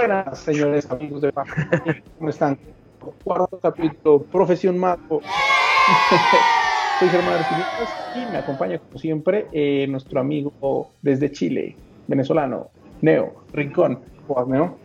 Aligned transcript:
Buenas, 0.00 0.38
señores 0.38 0.90
amigos 0.90 1.20
de 1.20 1.30
¿Cómo 2.16 2.30
están? 2.30 2.58
Cuarto 3.22 3.58
capítulo, 3.60 4.22
Profesión 4.22 4.78
Mago. 4.78 5.20
Soy 6.98 7.10
Germán 7.10 7.34
Arcinitas 7.34 7.94
y 8.14 8.24
me 8.24 8.38
acompaña, 8.38 8.78
como 8.78 8.98
siempre, 8.98 9.46
eh, 9.52 9.86
nuestro 9.90 10.18
amigo 10.18 10.88
desde 11.02 11.30
Chile, 11.30 11.76
venezolano, 12.08 12.70
Neo 13.02 13.44
Rincón. 13.52 14.00
¿Cómo 14.26 14.46
Neo? 14.46 14.78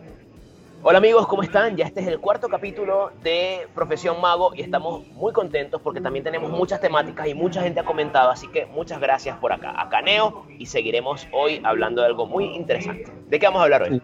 Hola 0.82 0.98
amigos, 0.98 1.26
¿cómo 1.26 1.42
están? 1.42 1.78
Ya 1.78 1.86
este 1.86 2.00
es 2.00 2.08
el 2.08 2.20
cuarto 2.20 2.48
capítulo 2.50 3.10
de 3.22 3.68
Profesión 3.74 4.20
Mago 4.20 4.52
y 4.54 4.60
estamos 4.60 5.08
muy 5.08 5.32
contentos 5.32 5.80
porque 5.80 6.02
también 6.02 6.26
tenemos 6.26 6.50
muchas 6.50 6.78
temáticas 6.82 7.26
y 7.26 7.32
mucha 7.32 7.62
gente 7.62 7.80
ha 7.80 7.84
comentado, 7.86 8.30
así 8.30 8.48
que 8.48 8.66
muchas 8.66 9.00
gracias 9.00 9.38
por 9.38 9.50
acá. 9.50 9.80
Acá 9.80 10.02
Neo 10.02 10.44
y 10.58 10.66
seguiremos 10.66 11.26
hoy 11.32 11.62
hablando 11.64 12.02
de 12.02 12.08
algo 12.08 12.26
muy 12.26 12.54
interesante. 12.54 13.10
¿De 13.28 13.38
qué 13.38 13.46
vamos 13.46 13.60
a 13.60 13.64
hablar 13.64 13.82
hoy? 13.84 14.02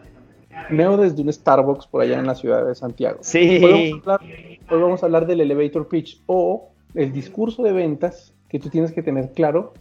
Neo 0.71 0.97
desde 0.97 1.23
un 1.23 1.33
Starbucks 1.33 1.87
por 1.87 2.03
allá 2.03 2.19
en 2.19 2.27
la 2.27 2.35
ciudad 2.35 2.67
de 2.67 2.75
Santiago. 2.75 3.19
Sí. 3.21 3.63
Hoy 3.65 4.03
vamos 4.69 5.03
a 5.03 5.07
hablar, 5.07 5.27
del 5.27 5.41
elevator 5.41 5.89
pitch 5.89 6.23
o 6.27 6.71
el 6.95 7.13
discurso 7.13 7.63
de 7.63 7.73
ventas 7.73 8.35
que 8.49 8.59
tú 8.59 8.69
tienes 8.69 8.93
que 8.93 9.03
tener 9.03 9.33
claro 9.33 9.73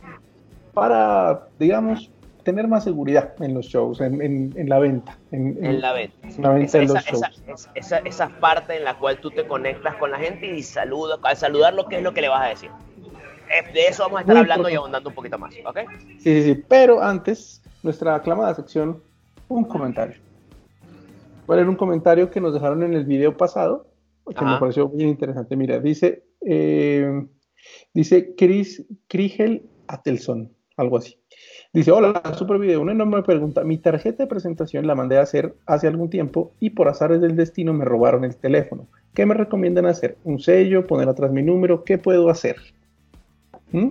para, 0.74 1.48
digamos, 1.60 2.10
tener 2.44 2.68
más 2.68 2.84
seguridad 2.84 3.34
en 3.42 3.54
los 3.54 3.68
shows, 3.68 4.02
en, 4.02 4.54
la 4.68 4.80
venta. 4.80 5.18
En, 5.32 5.82
la 5.82 5.94
venta. 5.94 6.28
esa, 7.76 7.98
Esa, 8.06 8.30
parte 8.40 8.78
en 8.78 8.84
la 8.84 8.98
cual 8.98 9.20
tú 9.20 9.30
te 9.30 9.46
conectas 9.46 9.96
con 9.96 10.12
la 10.12 10.18
gente 10.18 10.48
y 10.48 10.64
saludas, 10.64 11.20
al 11.24 11.38
saludarlo, 11.38 11.88
¿qué 11.88 11.98
es 11.98 12.04
lo 12.04 12.14
que 12.14 12.22
le 12.22 12.30
vas 12.30 12.42
a 12.42 12.50
decir? 12.50 12.72
Eh, 13.50 13.74
de 13.74 13.88
eso 13.88 14.04
vamos 14.04 14.20
a 14.20 14.22
estar 14.22 14.38
hablando 14.38 14.70
y 14.70 14.76
ahondando 14.76 15.10
un 15.10 15.16
poquito 15.16 15.38
más, 15.38 15.54
¿ok? 15.66 15.80
Sí, 16.00 16.20
sí, 16.20 16.44
sí. 16.44 16.64
Pero 16.68 17.02
antes, 17.02 17.62
nuestra 17.84 18.16
aclamada 18.16 18.56
sección, 18.56 19.02
un 19.50 19.66
comentario. 19.66 20.16
Voy 21.52 21.58
a 21.58 21.64
leer 21.64 21.70
un 21.70 21.76
comentario 21.76 22.30
que 22.30 22.40
nos 22.40 22.54
dejaron 22.54 22.82
en 22.82 22.94
el 22.94 23.04
video 23.04 23.36
pasado, 23.36 23.86
que 24.26 24.46
me 24.46 24.58
pareció 24.58 24.88
bien 24.88 25.10
interesante. 25.10 25.58
Mira, 25.58 25.82
dice, 25.82 26.24
eh, 26.48 27.26
dice 27.94 28.36
Chris 28.38 28.86
Krigel 29.10 29.64
Atelson, 29.86 30.50
algo 30.78 30.96
así. 30.96 31.18
Dice, 31.74 31.92
hola, 31.92 32.22
super 32.38 32.58
video, 32.58 32.80
una 32.80 32.94
enorme 32.94 33.22
pregunta. 33.24 33.66
Mi 33.66 33.78
tarjeta 33.78 34.24
de 34.24 34.28
presentación 34.28 34.88
la 34.88 34.96
mandé 34.96 35.18
a 35.18 35.24
hacer 35.24 35.54
hace 35.66 35.88
algún 35.88 36.10
tiempo 36.10 36.54
y 36.62 36.70
por 36.70 36.88
azares 36.88 37.20
del 37.20 37.36
destino 37.36 37.74
me 37.74 37.84
robaron 37.84 38.24
el 38.24 38.38
teléfono. 38.38 38.88
¿Qué 39.14 39.26
me 39.26 39.34
recomiendan 39.34 39.88
hacer? 39.88 40.16
¿Un 40.24 40.40
sello? 40.40 40.88
¿Poner 40.88 41.10
atrás 41.10 41.34
mi 41.34 41.44
número? 41.44 41.84
¿Qué 41.84 41.98
puedo 41.98 42.30
hacer? 42.30 42.56
¿Mm? 43.74 43.90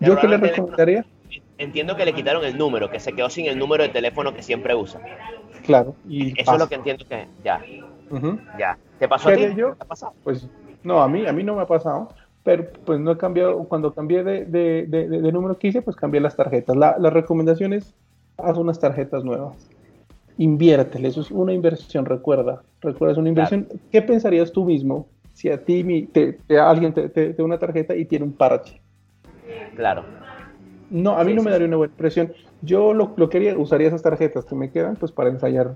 ¿Yo 0.00 0.18
qué 0.18 0.28
le 0.28 0.36
recomendaría? 0.36 1.06
Entiendo 1.56 1.96
que 1.96 2.04
le 2.04 2.12
quitaron 2.12 2.44
el 2.44 2.58
número, 2.58 2.90
que 2.90 3.00
se 3.00 3.14
quedó 3.14 3.30
sin 3.30 3.46
el 3.46 3.58
número 3.58 3.82
de 3.82 3.88
teléfono 3.88 4.34
que 4.34 4.42
siempre 4.42 4.74
usa. 4.74 5.00
Claro. 5.66 5.94
Y 6.08 6.40
Eso 6.40 6.52
es 6.52 6.58
lo 6.58 6.68
que 6.68 6.76
entiendo 6.76 7.04
que 7.08 7.26
ya. 7.44 7.60
Ya. 8.58 8.78
¿Te 8.98 9.08
pasó 9.08 9.28
a 9.28 9.34
ti? 9.34 9.42
Yo? 9.56 9.74
¿Te 9.74 9.82
ha 9.82 9.86
pasado? 9.86 10.14
Pues 10.22 10.48
no, 10.84 11.02
a 11.02 11.08
mí, 11.08 11.26
a 11.26 11.32
mí 11.32 11.42
no 11.42 11.56
me 11.56 11.62
ha 11.62 11.66
pasado, 11.66 12.08
pero 12.44 12.64
pues 12.84 13.00
no 13.00 13.10
he 13.10 13.18
cambiado, 13.18 13.64
cuando 13.64 13.92
cambié 13.92 14.22
de, 14.22 14.44
de, 14.44 14.86
de, 14.86 15.32
número 15.32 15.58
que 15.58 15.68
hice, 15.68 15.82
pues 15.82 15.96
cambié 15.96 16.20
las 16.20 16.36
tarjetas. 16.36 16.76
La, 16.76 16.96
la 16.98 17.10
recomendación 17.10 17.72
es, 17.72 17.92
haz 18.38 18.56
unas 18.56 18.78
tarjetas 18.78 19.24
nuevas. 19.24 19.68
Inviértele, 20.38 21.08
eso 21.08 21.22
es 21.22 21.30
una 21.30 21.52
inversión, 21.52 22.04
recuerda. 22.04 22.62
Recuerda, 22.80 23.12
es 23.12 23.18
una 23.18 23.30
inversión. 23.30 23.66
¿Qué 23.90 24.00
pensarías 24.00 24.52
tú 24.52 24.64
mismo 24.64 25.08
si 25.34 25.50
a 25.50 25.64
ti 25.64 26.08
te, 26.12 26.38
alguien 26.58 26.92
te, 26.92 27.08
te, 27.08 27.32
da 27.32 27.44
una 27.44 27.58
tarjeta 27.58 27.96
y 27.96 28.04
tiene 28.04 28.24
un 28.24 28.32
parche? 28.32 28.80
Claro. 29.74 30.04
No, 30.90 31.18
a 31.18 31.24
mí 31.24 31.34
no 31.34 31.42
me 31.42 31.50
daría 31.50 31.66
una 31.66 31.76
buena 31.76 31.92
impresión. 31.92 32.32
Yo 32.62 32.94
lo, 32.94 33.12
lo 33.16 33.28
quería, 33.28 33.56
usaría 33.56 33.88
esas 33.88 34.02
tarjetas 34.02 34.44
que 34.44 34.54
me 34.54 34.70
quedan 34.70 34.96
pues 34.96 35.12
para 35.12 35.30
ensayar 35.30 35.74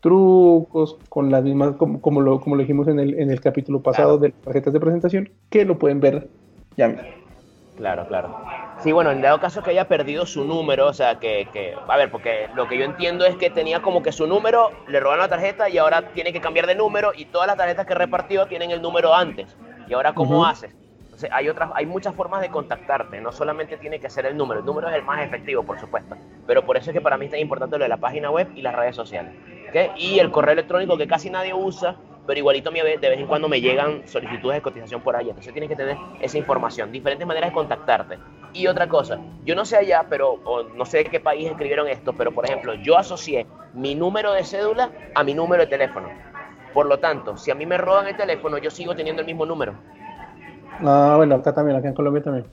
trucos 0.00 0.98
con 1.08 1.30
las 1.30 1.42
mismas, 1.42 1.76
como, 1.76 2.00
como, 2.00 2.20
lo, 2.20 2.40
como 2.40 2.56
lo 2.56 2.62
dijimos 2.62 2.88
en 2.88 2.98
el, 2.98 3.18
en 3.18 3.30
el 3.30 3.40
capítulo 3.40 3.80
pasado 3.80 4.18
de 4.18 4.30
las 4.30 4.38
tarjetas 4.38 4.72
de 4.72 4.80
presentación, 4.80 5.30
que 5.48 5.64
lo 5.64 5.78
pueden 5.78 6.00
ver 6.00 6.28
ya 6.76 6.88
mismo. 6.88 7.08
Claro, 7.76 8.06
claro. 8.06 8.36
Sí, 8.80 8.92
bueno, 8.92 9.10
en 9.12 9.22
dado 9.22 9.40
caso 9.40 9.62
que 9.62 9.70
haya 9.70 9.88
perdido 9.88 10.26
su 10.26 10.44
número, 10.44 10.88
o 10.88 10.92
sea, 10.92 11.18
que, 11.18 11.48
que, 11.52 11.74
a 11.88 11.96
ver, 11.96 12.10
porque 12.10 12.48
lo 12.54 12.68
que 12.68 12.76
yo 12.76 12.84
entiendo 12.84 13.24
es 13.24 13.36
que 13.36 13.48
tenía 13.48 13.80
como 13.80 14.02
que 14.02 14.12
su 14.12 14.26
número, 14.26 14.70
le 14.88 15.00
robaron 15.00 15.22
la 15.22 15.28
tarjeta 15.28 15.68
y 15.68 15.78
ahora 15.78 16.12
tiene 16.12 16.32
que 16.32 16.40
cambiar 16.40 16.66
de 16.66 16.74
número 16.74 17.12
y 17.16 17.26
todas 17.26 17.46
las 17.46 17.56
tarjetas 17.56 17.86
que 17.86 17.94
repartió 17.94 18.46
tienen 18.46 18.72
el 18.72 18.82
número 18.82 19.14
antes. 19.14 19.56
¿Y 19.88 19.94
ahora 19.94 20.14
cómo 20.14 20.44
haces? 20.44 20.74
Hay, 21.30 21.48
otras, 21.48 21.70
hay 21.74 21.86
muchas 21.86 22.14
formas 22.14 22.40
de 22.40 22.48
contactarte, 22.48 23.20
no 23.20 23.32
solamente 23.32 23.76
tiene 23.76 24.00
que 24.00 24.10
ser 24.10 24.26
el 24.26 24.36
número, 24.36 24.60
el 24.60 24.66
número 24.66 24.88
es 24.88 24.94
el 24.94 25.02
más 25.02 25.24
efectivo, 25.24 25.62
por 25.62 25.78
supuesto, 25.78 26.16
pero 26.46 26.64
por 26.64 26.76
eso 26.76 26.90
es 26.90 26.94
que 26.94 27.00
para 27.00 27.16
mí 27.16 27.26
es 27.26 27.30
tan 27.30 27.40
importante 27.40 27.78
lo 27.78 27.84
de 27.84 27.88
la 27.88 27.98
página 27.98 28.30
web 28.30 28.48
y 28.54 28.62
las 28.62 28.74
redes 28.74 28.96
sociales. 28.96 29.32
Y 29.96 30.18
el 30.18 30.30
correo 30.30 30.52
electrónico 30.52 30.98
que 30.98 31.06
casi 31.06 31.30
nadie 31.30 31.54
usa, 31.54 31.96
pero 32.26 32.38
igualito 32.38 32.70
de 32.70 32.96
vez 32.96 33.18
en 33.18 33.26
cuando 33.26 33.48
me 33.48 33.60
llegan 33.60 34.06
solicitudes 34.06 34.56
de 34.56 34.62
cotización 34.62 35.00
por 35.00 35.16
ahí, 35.16 35.28
entonces 35.28 35.52
tienes 35.52 35.68
que 35.68 35.76
tener 35.76 35.96
esa 36.20 36.38
información, 36.38 36.92
diferentes 36.92 37.26
maneras 37.26 37.50
de 37.50 37.54
contactarte. 37.54 38.18
Y 38.52 38.66
otra 38.66 38.86
cosa, 38.86 39.18
yo 39.44 39.54
no 39.54 39.64
sé 39.64 39.78
allá, 39.78 40.06
pero 40.10 40.38
no 40.74 40.84
sé 40.84 40.98
de 40.98 41.04
qué 41.06 41.20
país 41.20 41.48
escribieron 41.48 41.88
esto, 41.88 42.12
pero 42.12 42.32
por 42.32 42.44
ejemplo, 42.44 42.74
yo 42.74 42.98
asocié 42.98 43.46
mi 43.72 43.94
número 43.94 44.32
de 44.32 44.44
cédula 44.44 44.90
a 45.14 45.24
mi 45.24 45.32
número 45.32 45.62
de 45.62 45.68
teléfono. 45.68 46.10
Por 46.74 46.86
lo 46.86 46.98
tanto, 46.98 47.36
si 47.36 47.50
a 47.50 47.54
mí 47.54 47.66
me 47.66 47.78
roban 47.78 48.06
el 48.06 48.16
teléfono, 48.16 48.58
yo 48.58 48.70
sigo 48.70 48.94
teniendo 48.94 49.20
el 49.20 49.26
mismo 49.26 49.46
número. 49.46 49.74
Ah, 50.80 51.14
bueno, 51.16 51.36
acá 51.36 51.54
también, 51.54 51.76
acá 51.76 51.88
en 51.88 51.94
Colombia 51.94 52.22
también. 52.22 52.46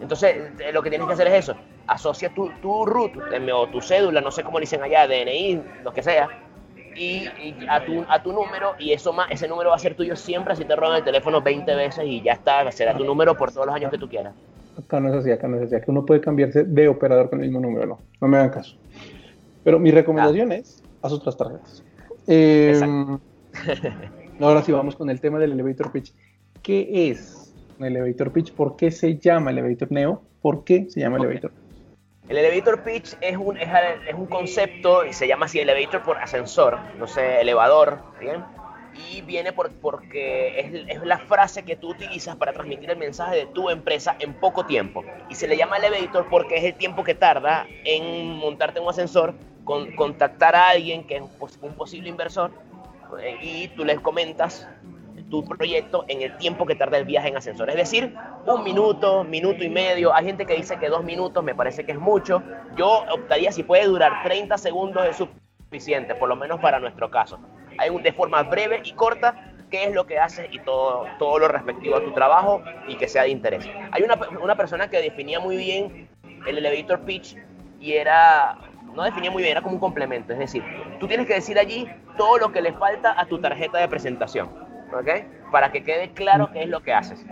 Entonces, 0.00 0.36
eh, 0.58 0.72
lo 0.72 0.82
que 0.82 0.90
tienes 0.90 1.06
que 1.06 1.12
hacer 1.12 1.26
es 1.28 1.48
eso. 1.48 1.54
Asocia 1.86 2.32
tu, 2.34 2.50
tu 2.62 2.86
root 2.86 3.12
eh, 3.32 3.52
o 3.52 3.66
tu 3.68 3.80
cédula, 3.80 4.20
no 4.20 4.30
sé 4.30 4.42
cómo 4.42 4.60
dicen 4.60 4.82
allá, 4.82 5.06
DNI, 5.06 5.62
lo 5.84 5.92
que 5.92 6.02
sea, 6.02 6.28
y, 6.96 7.28
a, 7.68 7.84
tu, 7.84 8.04
a 8.08 8.22
tu 8.22 8.32
número, 8.32 8.74
y 8.78 8.92
eso 8.92 9.12
más, 9.12 9.30
ese 9.30 9.48
número 9.48 9.70
va 9.70 9.76
a 9.76 9.78
ser 9.78 9.94
tuyo 9.94 10.16
siempre 10.16 10.56
si 10.56 10.64
te 10.64 10.76
roban 10.76 10.96
el 10.96 11.04
teléfono 11.04 11.40
20 11.40 11.74
veces 11.74 12.04
y 12.04 12.22
ya 12.22 12.32
está, 12.32 12.70
será 12.72 12.96
tu 12.96 13.04
número 13.04 13.36
por 13.36 13.52
todos 13.52 13.66
los 13.66 13.74
años 13.74 13.90
que 13.90 13.98
tú 13.98 14.08
quieras. 14.08 14.34
Acá 14.76 15.00
no 15.00 15.08
es 15.08 15.14
así, 15.14 15.30
acá 15.30 15.48
no 15.48 15.56
es 15.56 15.64
así. 15.64 15.74
Acá 15.74 15.86
uno 15.88 16.04
puede 16.06 16.20
cambiarse 16.20 16.64
de 16.64 16.88
operador 16.88 17.28
con 17.28 17.40
el 17.40 17.46
mismo 17.46 17.60
número, 17.60 17.86
no. 17.86 17.98
No 18.20 18.28
me 18.28 18.38
hagan 18.38 18.50
caso. 18.50 18.76
Pero 19.64 19.78
mi 19.78 19.90
recomendación 19.90 20.52
es, 20.52 20.82
haz 21.02 21.12
otras 21.12 21.36
tarjetas. 21.36 21.84
Eh, 22.26 22.80
ahora 24.40 24.62
sí, 24.62 24.72
vamos 24.72 24.96
con 24.96 25.10
el 25.10 25.20
tema 25.20 25.38
del 25.38 25.52
elevator 25.52 25.92
pitch. 25.92 26.14
¿Qué 26.62 27.10
es 27.10 27.54
un 27.78 27.86
elevator 27.86 28.32
pitch? 28.32 28.52
¿Por 28.52 28.76
qué 28.76 28.90
se 28.90 29.16
llama 29.16 29.50
elevator 29.50 29.90
neo? 29.90 30.22
¿Por 30.42 30.64
qué 30.64 30.86
se 30.90 31.00
llama 31.00 31.16
elevator? 31.16 31.52
El 32.28 32.36
elevator 32.36 32.84
pitch 32.84 33.16
es 33.20 33.36
un, 33.36 33.56
es, 33.56 33.68
un 34.14 34.26
concepto 34.26 35.04
y 35.04 35.12
se 35.12 35.26
llama 35.26 35.46
así 35.46 35.58
elevator 35.58 36.02
por 36.02 36.18
ascensor, 36.18 36.78
no 36.98 37.06
sé, 37.06 37.40
elevador, 37.40 37.98
¿bien? 38.20 38.44
Y 39.10 39.22
viene 39.22 39.52
por, 39.52 39.70
porque 39.72 40.60
es, 40.60 40.96
es, 40.96 41.02
la 41.02 41.18
frase 41.18 41.64
que 41.64 41.76
tú 41.76 41.90
utilizas 41.90 42.36
para 42.36 42.52
transmitir 42.52 42.90
el 42.90 42.98
mensaje 42.98 43.36
de 43.36 43.46
tu 43.46 43.70
empresa 43.70 44.16
en 44.20 44.34
poco 44.34 44.66
tiempo. 44.66 45.02
Y 45.28 45.34
se 45.34 45.48
le 45.48 45.56
llama 45.56 45.78
elevator 45.78 46.28
porque 46.28 46.58
es 46.58 46.64
el 46.64 46.74
tiempo 46.74 47.02
que 47.02 47.14
tarda 47.14 47.66
en 47.84 48.36
montarte 48.36 48.78
en 48.78 48.84
un 48.84 48.90
ascensor, 48.90 49.34
con, 49.64 49.92
contactar 49.96 50.54
a 50.54 50.68
alguien 50.68 51.04
que 51.06 51.16
es 51.16 51.22
un 51.62 51.72
posible 51.74 52.08
inversor 52.08 52.52
eh, 53.18 53.36
y 53.42 53.68
tú 53.68 53.84
les 53.84 53.98
comentas 54.00 54.68
tu 55.30 55.44
proyecto 55.44 56.04
en 56.08 56.22
el 56.22 56.36
tiempo 56.36 56.66
que 56.66 56.74
tarda 56.74 56.98
el 56.98 57.04
viaje 57.04 57.28
en 57.28 57.36
ascensor. 57.36 57.70
Es 57.70 57.76
decir, 57.76 58.14
un 58.46 58.64
minuto, 58.64 59.24
minuto 59.24 59.64
y 59.64 59.70
medio. 59.70 60.14
Hay 60.14 60.26
gente 60.26 60.44
que 60.44 60.54
dice 60.54 60.78
que 60.78 60.88
dos 60.88 61.04
minutos 61.04 61.42
me 61.42 61.54
parece 61.54 61.84
que 61.84 61.92
es 61.92 61.98
mucho. 61.98 62.42
Yo 62.76 63.04
optaría 63.10 63.52
si 63.52 63.62
puede 63.62 63.86
durar 63.86 64.22
30 64.24 64.58
segundos 64.58 65.06
es 65.06 65.16
suficiente, 65.16 66.14
por 66.14 66.28
lo 66.28 66.36
menos 66.36 66.60
para 66.60 66.80
nuestro 66.80 67.10
caso. 67.10 67.38
Hay 67.78 67.88
un, 67.90 68.02
de 68.02 68.12
forma 68.12 68.42
breve 68.42 68.82
y 68.84 68.92
corta 68.92 69.54
qué 69.70 69.84
es 69.84 69.94
lo 69.94 70.04
que 70.04 70.18
haces 70.18 70.48
y 70.50 70.58
todo, 70.58 71.06
todo 71.18 71.38
lo 71.38 71.48
respectivo 71.48 71.96
a 71.96 72.04
tu 72.04 72.12
trabajo 72.12 72.62
y 72.88 72.96
que 72.96 73.08
sea 73.08 73.22
de 73.22 73.30
interés. 73.30 73.66
Hay 73.92 74.02
una, 74.02 74.18
una 74.42 74.56
persona 74.56 74.90
que 74.90 75.00
definía 75.00 75.38
muy 75.38 75.56
bien 75.56 76.08
el 76.46 76.58
elevator 76.58 77.00
pitch 77.00 77.36
y 77.78 77.92
era 77.92 78.58
no 78.94 79.04
definía 79.04 79.30
muy 79.30 79.42
bien, 79.42 79.52
era 79.52 79.62
como 79.62 79.74
un 79.74 79.80
complemento. 79.80 80.32
Es 80.32 80.38
decir, 80.38 80.64
tú 80.98 81.06
tienes 81.06 81.26
que 81.26 81.34
decir 81.34 81.58
allí 81.58 81.88
todo 82.16 82.38
lo 82.38 82.52
que 82.52 82.60
le 82.60 82.72
falta 82.72 83.18
a 83.18 83.26
tu 83.26 83.38
tarjeta 83.38 83.78
de 83.78 83.88
presentación. 83.88 84.69
¿Ok? 84.92 85.50
Para 85.50 85.72
que 85.72 85.82
quede 85.82 86.10
claro 86.10 86.50
qué 86.52 86.62
es 86.62 86.68
lo 86.68 86.80
que 86.80 86.92
haces. 86.92 87.24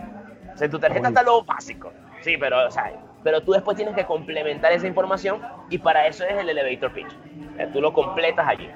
O 0.53 0.57
sea, 0.57 0.65
en 0.65 0.71
tu 0.71 0.79
tarjeta 0.79 1.09
está 1.09 1.23
lo 1.23 1.43
básico, 1.43 1.91
sí, 2.21 2.35
pero, 2.37 2.67
o 2.67 2.71
sea, 2.71 2.91
pero 3.23 3.41
tú 3.41 3.51
después 3.51 3.75
tienes 3.77 3.95
que 3.95 4.05
complementar 4.05 4.71
esa 4.71 4.87
información 4.87 5.41
y 5.69 5.77
para 5.77 6.07
eso 6.07 6.23
es 6.23 6.37
el 6.37 6.49
elevator 6.49 6.93
pitch. 6.93 7.15
tú 7.73 7.81
lo 7.81 7.93
completas 7.93 8.47
allí. 8.47 8.69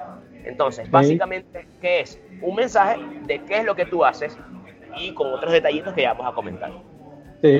Entonces, 0.44 0.90
básicamente, 0.90 1.66
¿qué 1.80 2.00
es? 2.00 2.20
Un 2.42 2.54
mensaje 2.54 3.00
de 3.26 3.40
qué 3.44 3.58
es 3.58 3.64
lo 3.64 3.74
que 3.74 3.86
tú 3.86 4.04
haces 4.04 4.38
y 4.98 5.12
con 5.14 5.32
otros 5.32 5.52
detallitos 5.52 5.92
que 5.94 6.02
ya 6.02 6.12
vamos 6.12 6.32
a 6.32 6.34
comentar. 6.34 6.72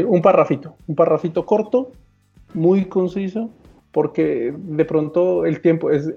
un 0.06 0.23
parrafito, 0.23 0.76
un 0.87 0.94
parrafito 0.94 1.44
corto, 1.47 1.93
muy 2.53 2.85
conciso, 2.87 3.50
porque 3.94 4.52
de 4.52 4.85
pronto 4.85 5.46
el 5.46 5.61
tiempo 5.61 5.88
es, 5.88 6.12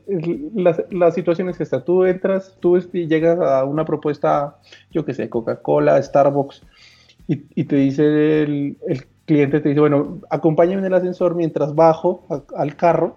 la, 0.56 1.12
situación 1.12 1.48
es 1.48 1.62
esta, 1.62 1.86
tú 1.86 2.06
entras, 2.06 2.58
tú 2.60 2.80
llegas 2.92 3.40
a 3.40 3.64
una 3.66 3.86
propuesta, 3.86 4.58
yo 4.92 5.06
que 5.06 5.14
sé, 5.14 5.30
Coca-Cola, 5.30 6.02
Starbucks, 6.02 6.64
y, 7.28 7.64
te 7.66 7.76
dice 7.76 8.42
el, 8.42 8.78
cliente, 9.26 9.60
te 9.60 9.70
dice, 9.70 9.80
bueno, 9.80 10.22
acompáñame 10.32 10.80
en 10.80 10.86
el 10.88 10.94
ascensor 10.96 11.36
mientras 11.36 11.76
bajo 11.76 12.26
al 12.56 12.76
carro 12.76 13.16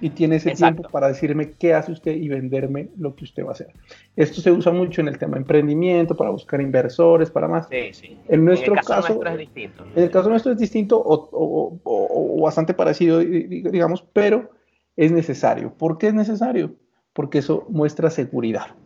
y 0.00 0.10
tiene 0.10 0.36
ese 0.36 0.52
tiempo 0.52 0.82
para 0.90 1.08
decirme 1.08 1.52
qué 1.52 1.72
hace 1.74 1.92
usted 1.92 2.12
y 2.16 2.28
venderme 2.28 2.88
lo 2.96 3.14
que 3.14 3.24
usted 3.24 3.44
va 3.44 3.50
a 3.50 3.52
hacer. 3.52 3.72
Esto 4.16 4.40
se 4.40 4.50
usa 4.50 4.72
mucho 4.72 5.00
en 5.00 5.08
el 5.08 5.18
tema 5.18 5.34
de 5.34 5.40
emprendimiento, 5.40 6.16
para 6.16 6.30
buscar 6.30 6.60
inversores, 6.60 7.30
para 7.30 7.48
más. 7.48 7.68
Sí, 7.68 7.92
sí. 7.92 8.18
En 8.28 8.44
nuestro 8.44 8.74
caso, 8.74 9.24
es 9.24 9.38
distinto. 9.38 9.84
En 9.94 10.02
el 10.02 10.10
caso 10.10 10.28
nuestro 10.28 10.52
es 10.52 10.58
distinto 10.58 11.00
o, 11.04 12.40
bastante 12.42 12.74
parecido, 12.74 13.20
digamos, 13.20 14.04
pero 14.12 14.50
es 14.96 15.12
necesario. 15.12 15.72
¿Por 15.72 15.98
qué 15.98 16.08
es 16.08 16.14
necesario? 16.14 16.74
Porque 17.12 17.38
eso 17.38 17.66
muestra 17.68 18.10
seguridad. 18.10 18.76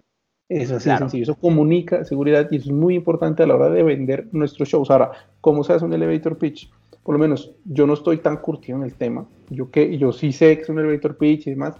Eso 0.48 0.76
es 0.76 0.82
así 0.82 0.90
de 0.90 0.98
sencillo. 0.98 1.22
Eso 1.24 1.34
comunica 1.34 2.04
seguridad 2.04 2.48
y 2.50 2.56
es 2.56 2.66
muy 2.70 2.94
importante 2.94 3.42
a 3.42 3.46
la 3.46 3.56
hora 3.56 3.68
de 3.68 3.82
vender 3.82 4.28
nuestros 4.32 4.68
shows. 4.68 4.90
Ahora, 4.90 5.12
¿cómo 5.40 5.62
se 5.64 5.74
hace 5.74 5.84
un 5.84 5.92
elevator 5.92 6.38
pitch? 6.38 6.70
Por 7.08 7.14
lo 7.14 7.20
menos 7.20 7.52
yo 7.64 7.86
no 7.86 7.94
estoy 7.94 8.18
tan 8.18 8.36
curtido 8.36 8.76
en 8.76 8.84
el 8.84 8.92
tema, 8.92 9.24
yo, 9.48 9.70
que, 9.70 9.96
yo 9.96 10.12
sí 10.12 10.30
sé 10.30 10.56
que 10.56 10.64
es 10.64 10.68
un 10.68 10.78
elevator 10.78 11.16
pitch 11.16 11.46
y 11.46 11.50
demás, 11.52 11.74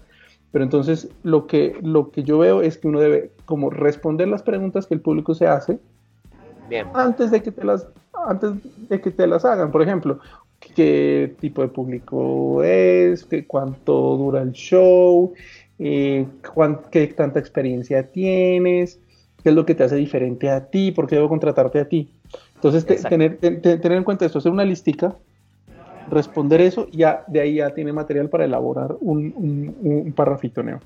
pero 0.50 0.64
entonces 0.64 1.10
lo 1.22 1.46
que, 1.46 1.76
lo 1.82 2.10
que 2.10 2.22
yo 2.22 2.38
veo 2.38 2.62
es 2.62 2.78
que 2.78 2.88
uno 2.88 2.98
debe 2.98 3.32
como 3.44 3.68
responder 3.68 4.26
las 4.26 4.42
preguntas 4.42 4.86
que 4.86 4.94
el 4.94 5.02
público 5.02 5.34
se 5.34 5.46
hace 5.46 5.80
antes 6.94 7.30
de 7.30 7.42
que 7.42 7.52
te 7.52 7.62
las 7.62 7.86
antes 8.26 8.52
de 8.88 9.02
que 9.02 9.10
te 9.10 9.26
las 9.26 9.44
hagan, 9.44 9.70
por 9.70 9.82
ejemplo, 9.82 10.18
qué 10.74 11.36
tipo 11.38 11.60
de 11.60 11.68
público 11.68 12.62
es, 12.64 13.26
qué, 13.26 13.46
cuánto 13.46 14.16
dura 14.16 14.40
el 14.40 14.52
show, 14.52 15.34
eh, 15.78 16.26
qué 16.90 17.06
tanta 17.08 17.38
experiencia 17.38 18.02
tienes, 18.02 18.98
qué 19.48 19.52
es 19.52 19.56
lo 19.56 19.64
que 19.64 19.74
te 19.74 19.82
hace 19.82 19.96
diferente 19.96 20.50
a 20.50 20.66
ti, 20.66 20.92
por 20.92 21.06
qué 21.06 21.16
debo 21.16 21.30
contratarte 21.30 21.80
a 21.80 21.88
ti. 21.88 22.10
Entonces, 22.56 22.84
tener, 22.84 23.38
tener 23.38 23.92
en 23.92 24.04
cuenta 24.04 24.26
esto, 24.26 24.40
hacer 24.40 24.52
una 24.52 24.64
listica, 24.64 25.16
responder 26.10 26.60
eso, 26.60 26.86
y 26.92 26.98
ya 26.98 27.24
de 27.28 27.40
ahí 27.40 27.54
ya 27.54 27.70
tiene 27.70 27.94
material 27.94 28.28
para 28.28 28.44
elaborar 28.44 28.96
un, 29.00 29.32
un, 29.34 29.76
un 29.80 30.12
parrafito 30.12 30.62
neo. 30.62 30.80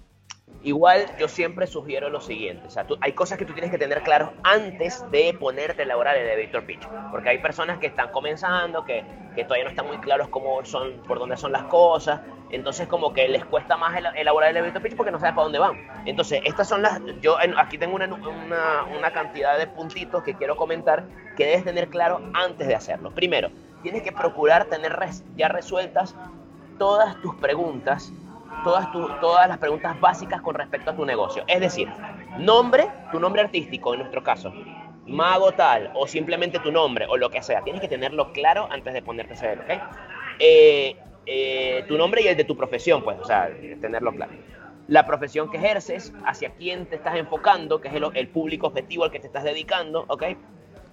Igual 0.64 1.06
yo 1.18 1.26
siempre 1.26 1.66
sugiero 1.66 2.08
lo 2.08 2.20
siguiente, 2.20 2.68
o 2.68 2.70
sea, 2.70 2.86
hay 3.00 3.12
cosas 3.14 3.36
que 3.36 3.44
tú 3.44 3.52
tienes 3.52 3.72
que 3.72 3.78
tener 3.78 4.02
claros 4.02 4.30
antes 4.44 5.04
de 5.10 5.34
ponerte 5.34 5.82
a 5.82 5.84
elaborar 5.84 6.16
el 6.16 6.28
elevator 6.28 6.64
pitch, 6.64 6.86
porque 7.10 7.30
hay 7.30 7.38
personas 7.38 7.78
que 7.78 7.88
están 7.88 8.12
comenzando, 8.12 8.84
que, 8.84 9.04
que, 9.34 9.42
todavía 9.42 9.64
no 9.64 9.70
están 9.70 9.88
muy 9.88 9.98
claros 9.98 10.28
cómo 10.28 10.64
son, 10.64 11.02
por 11.08 11.18
dónde 11.18 11.36
son 11.36 11.50
las 11.50 11.64
cosas, 11.64 12.20
entonces 12.50 12.86
como 12.86 13.12
que 13.12 13.26
les 13.26 13.44
cuesta 13.44 13.76
más 13.76 14.00
elaborar 14.14 14.50
el 14.50 14.58
elevator 14.58 14.82
pitch 14.82 14.94
porque 14.94 15.10
no 15.10 15.18
saben 15.18 15.34
para 15.34 15.44
dónde 15.44 15.58
van. 15.58 15.84
Entonces, 16.06 16.40
estas 16.44 16.68
son 16.68 16.82
las, 16.82 17.00
yo 17.20 17.36
aquí 17.56 17.76
tengo 17.76 17.96
una, 17.96 18.06
una, 18.06 18.84
una 18.96 19.10
cantidad 19.10 19.58
de 19.58 19.66
puntitos 19.66 20.22
que 20.22 20.34
quiero 20.34 20.56
comentar 20.56 21.04
que 21.36 21.44
debes 21.44 21.64
tener 21.64 21.88
claro 21.88 22.20
antes 22.34 22.68
de 22.68 22.76
hacerlo. 22.76 23.10
Primero, 23.10 23.50
tienes 23.82 24.02
que 24.02 24.12
procurar 24.12 24.66
tener 24.66 24.96
ya 25.34 25.48
resueltas 25.48 26.14
todas 26.78 27.20
tus 27.20 27.34
preguntas 27.36 28.12
todas, 28.62 29.48
las 29.48 29.58
preguntas 29.58 29.98
básicas 30.00 30.40
con 30.40 30.54
respecto 30.54 30.90
a 30.90 30.96
tu 30.96 31.04
negocio. 31.04 31.44
Es 31.46 31.60
decir, 31.60 31.88
nombre, 32.38 32.88
tu 33.10 33.20
nombre 33.20 33.42
artístico 33.42 33.92
en 33.94 34.00
nuestro 34.00 34.22
caso, 34.22 34.52
mago 35.06 35.52
tal, 35.52 35.90
o 35.94 36.06
simplemente 36.06 36.58
tu 36.58 36.72
nombre, 36.72 37.06
o 37.08 37.16
lo 37.16 37.30
que 37.30 37.42
sea. 37.42 37.62
Tienes 37.62 37.80
que 37.80 37.88
tenerlo 37.88 38.32
claro 38.32 38.68
antes 38.70 38.94
de 38.94 39.02
ponerte 39.02 39.34
a 39.34 39.36
hacer, 39.36 39.58
¿ok? 39.60 39.82
Eh, 40.38 40.96
eh, 41.26 41.84
tu 41.88 41.96
nombre 41.96 42.22
y 42.22 42.28
el 42.28 42.36
de 42.36 42.44
tu 42.44 42.56
profesión, 42.56 43.02
pues, 43.02 43.18
o 43.20 43.24
sea, 43.24 43.50
tenerlo 43.80 44.12
claro. 44.12 44.32
La 44.88 45.06
profesión 45.06 45.50
que 45.50 45.58
ejerces, 45.58 46.12
hacia 46.26 46.50
quién 46.54 46.86
te 46.86 46.96
estás 46.96 47.16
enfocando, 47.16 47.80
que 47.80 47.88
es 47.88 47.94
el 48.14 48.28
público 48.28 48.66
objetivo 48.66 49.04
al 49.04 49.10
que 49.10 49.20
te 49.20 49.26
estás 49.26 49.44
dedicando, 49.44 50.04
¿ok? 50.08 50.24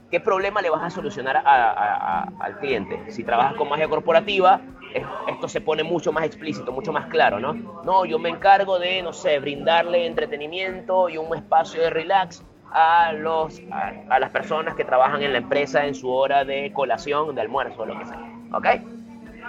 ¿Qué 0.10 0.20
problema 0.20 0.62
le 0.62 0.72
vas 0.72 0.82
a 0.82 0.90
solucionar 0.90 1.44
al 1.46 2.58
cliente? 2.60 3.12
Si 3.12 3.24
trabajas 3.24 3.54
con 3.56 3.70
magia 3.70 3.88
corporativa, 3.88 4.60
esto 5.28 5.48
se 5.48 5.62
pone 5.62 5.84
mucho 5.84 6.12
más 6.12 6.24
explícito, 6.24 6.72
mucho 6.72 6.92
más 6.92 7.06
claro, 7.08 7.40
¿no? 7.40 7.54
No, 7.84 8.06
yo 8.06 8.18
me 8.18 8.30
encargo 8.30 8.80
de, 8.80 9.04
no 9.04 9.14
sé, 9.14 9.40
brindarle 9.40 10.08
entretenimiento 10.08 11.10
y 11.10 11.18
un 11.18 11.36
espacio 11.36 11.82
de 11.82 11.92
relax 11.92 12.44
a, 12.72 13.14
los, 13.14 13.62
a, 13.72 14.20
las 14.20 14.32
personas 14.32 14.76
que 14.76 14.84
trabajan 14.84 15.22
en 15.22 15.32
la 15.32 15.40
empresa 15.40 15.86
en 15.86 15.94
su 15.94 16.10
hora 16.10 16.44
de 16.44 16.74
colación, 16.74 17.36
de 17.36 17.42
almuerzo, 17.42 17.86
lo 17.86 17.98
que 18.00 18.06
sea, 18.06 18.20
¿ok? 18.54 18.66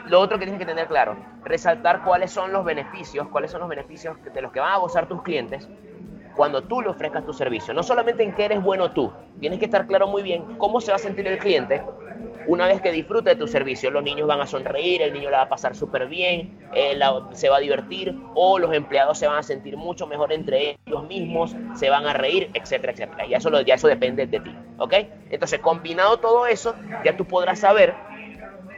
Lo 0.09 0.21
otro 0.21 0.39
que 0.39 0.45
tienes 0.45 0.59
que 0.59 0.67
tener 0.67 0.89
claro, 0.89 1.17
resaltar 1.45 2.03
cuáles 2.03 2.31
son 2.33 2.53
los 2.53 2.65
beneficios, 2.67 3.29
cuáles 3.29 3.51
son 3.51 3.61
los 3.61 3.69
beneficios 3.69 4.17
de 4.23 4.43
los 4.43 4.53
que 4.53 4.61
van 4.61 4.73
a 4.73 4.77
gozar 4.77 5.07
tus 5.07 5.23
clientes 5.23 5.69
cuando 6.37 6.63
tú 6.63 6.81
le 6.81 6.89
ofrezcas 6.89 7.25
tu 7.25 7.33
servicio. 7.33 7.75
No 7.75 7.83
solamente 7.83 8.23
en 8.23 8.35
que 8.35 8.45
eres 8.45 8.63
bueno 8.63 8.93
tú, 8.93 9.13
tienes 9.41 9.59
que 9.59 9.67
estar 9.67 9.87
claro 9.87 10.07
muy 10.07 10.23
bien 10.23 10.57
cómo 10.59 10.81
se 10.81 10.91
va 10.91 10.97
a 10.97 10.99
sentir 10.99 11.27
el 11.27 11.39
cliente 11.39 11.83
una 12.47 12.67
vez 12.67 12.81
que 12.81 12.91
disfrute 12.91 13.31
de 13.31 13.37
tu 13.37 13.47
servicio. 13.47 13.91
Los 13.91 14.03
niños 14.03 14.27
van 14.27 14.41
a 14.41 14.47
sonreír, 14.47 15.03
el 15.03 15.13
niño 15.13 15.31
la 15.31 15.39
va 15.39 15.43
a 15.45 15.49
pasar 15.49 15.77
súper 15.77 16.07
bien, 16.09 16.59
se 17.33 17.49
va 17.49 17.57
a 17.57 17.61
divertir 17.61 18.17
o 18.35 18.59
los 18.59 18.73
empleados 18.75 19.19
se 19.19 19.27
van 19.27 19.39
a 19.39 19.43
sentir 19.43 19.77
mucho 19.77 20.07
mejor 20.07 20.33
entre 20.33 20.79
ellos 20.87 21.07
mismos, 21.07 21.55
se 21.75 21.91
van 21.91 22.07
a 22.07 22.13
reír, 22.13 22.51
etcétera, 22.55 22.93
etcétera. 22.93 23.27
Y 23.27 23.35
eso, 23.35 23.61
ya 23.61 23.75
eso 23.75 23.89
depende 23.89 24.27
de 24.27 24.41
ti, 24.41 24.55
¿ok? 24.79 24.95
Entonces, 25.31 25.61
combinado 25.61 26.19
todo 26.19 26.47
eso, 26.47 26.75
ya 27.05 27.17
tú 27.17 27.25
podrás 27.27 27.61
saber 27.61 27.95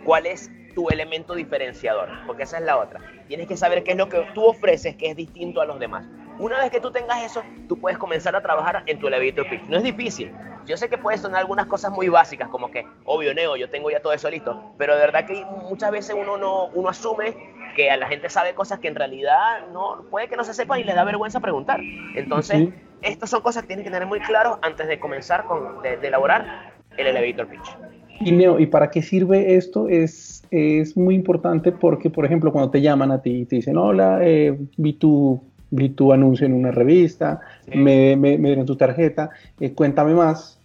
cuál 0.04 0.26
es 0.26 0.50
tu 0.74 0.88
elemento 0.88 1.34
diferenciador, 1.34 2.08
porque 2.26 2.44
esa 2.44 2.58
es 2.58 2.64
la 2.64 2.78
otra. 2.78 3.00
Tienes 3.28 3.46
que 3.46 3.56
saber 3.56 3.84
qué 3.84 3.92
es 3.92 3.96
lo 3.96 4.08
que 4.08 4.26
tú 4.34 4.44
ofreces 4.44 4.96
que 4.96 5.10
es 5.10 5.16
distinto 5.16 5.60
a 5.60 5.66
los 5.66 5.78
demás. 5.78 6.06
Una 6.38 6.58
vez 6.58 6.70
que 6.70 6.80
tú 6.80 6.90
tengas 6.90 7.22
eso, 7.22 7.42
tú 7.68 7.78
puedes 7.78 7.98
comenzar 7.98 8.34
a 8.34 8.40
trabajar 8.40 8.82
en 8.86 8.98
tu 8.98 9.08
elevator 9.08 9.48
pitch. 9.48 9.62
No 9.68 9.76
es 9.76 9.82
difícil. 9.82 10.32
Yo 10.66 10.76
sé 10.76 10.88
que 10.88 10.96
puede 10.96 11.18
sonar 11.18 11.40
algunas 11.40 11.66
cosas 11.66 11.90
muy 11.90 12.08
básicas, 12.08 12.48
como 12.48 12.70
que, 12.70 12.86
obvio, 13.04 13.34
Neo, 13.34 13.56
yo 13.56 13.68
tengo 13.68 13.90
ya 13.90 14.00
todo 14.00 14.12
eso 14.12 14.30
listo, 14.30 14.74
pero 14.78 14.94
de 14.94 15.00
verdad 15.00 15.26
que 15.26 15.44
muchas 15.68 15.90
veces 15.90 16.16
uno, 16.18 16.36
no, 16.36 16.66
uno 16.66 16.88
asume 16.88 17.34
que 17.74 17.90
a 17.90 17.96
la 17.96 18.06
gente 18.06 18.28
sabe 18.28 18.54
cosas 18.54 18.78
que 18.78 18.88
en 18.88 18.94
realidad 18.94 19.66
no 19.72 20.04
puede 20.10 20.28
que 20.28 20.36
no 20.36 20.44
se 20.44 20.54
sepan 20.54 20.80
y 20.80 20.84
le 20.84 20.94
da 20.94 21.04
vergüenza 21.04 21.40
preguntar. 21.40 21.80
Entonces, 22.14 22.68
estas 23.02 23.30
son 23.30 23.40
cosas 23.42 23.62
que 23.62 23.68
tienes 23.68 23.84
que 23.84 23.90
tener 23.90 24.06
muy 24.06 24.20
claro 24.20 24.58
antes 24.62 24.86
de 24.86 25.00
comenzar 25.00 25.44
con, 25.46 25.82
de, 25.82 25.94
elaborar 25.94 26.72
el 26.96 27.06
elevator 27.06 27.48
pitch. 27.48 27.76
Y 28.20 28.30
Neo, 28.30 28.60
¿y 28.60 28.66
para 28.66 28.90
qué 28.90 29.02
sirve 29.02 29.56
esto? 29.56 29.88
Es, 29.88 30.46
es 30.50 30.96
muy 30.96 31.14
importante 31.14 31.72
porque, 31.72 32.08
por 32.08 32.24
ejemplo, 32.24 32.52
cuando 32.52 32.70
te 32.70 32.80
llaman 32.80 33.10
a 33.10 33.20
ti 33.20 33.40
y 33.40 33.44
te 33.46 33.56
dicen, 33.56 33.76
hola, 33.76 34.20
eh, 34.22 34.56
vi 34.76 34.92
tu 34.92 35.42
vi 35.72 35.88
tu 35.88 36.12
anuncio 36.12 36.46
en 36.46 36.52
una 36.52 36.70
revista, 36.70 37.40
me, 37.74 38.14
me, 38.14 38.36
dieron 38.36 38.66
tu 38.66 38.76
tarjeta, 38.76 39.30
eh, 39.58 39.72
cuéntame 39.72 40.14
más. 40.14 40.58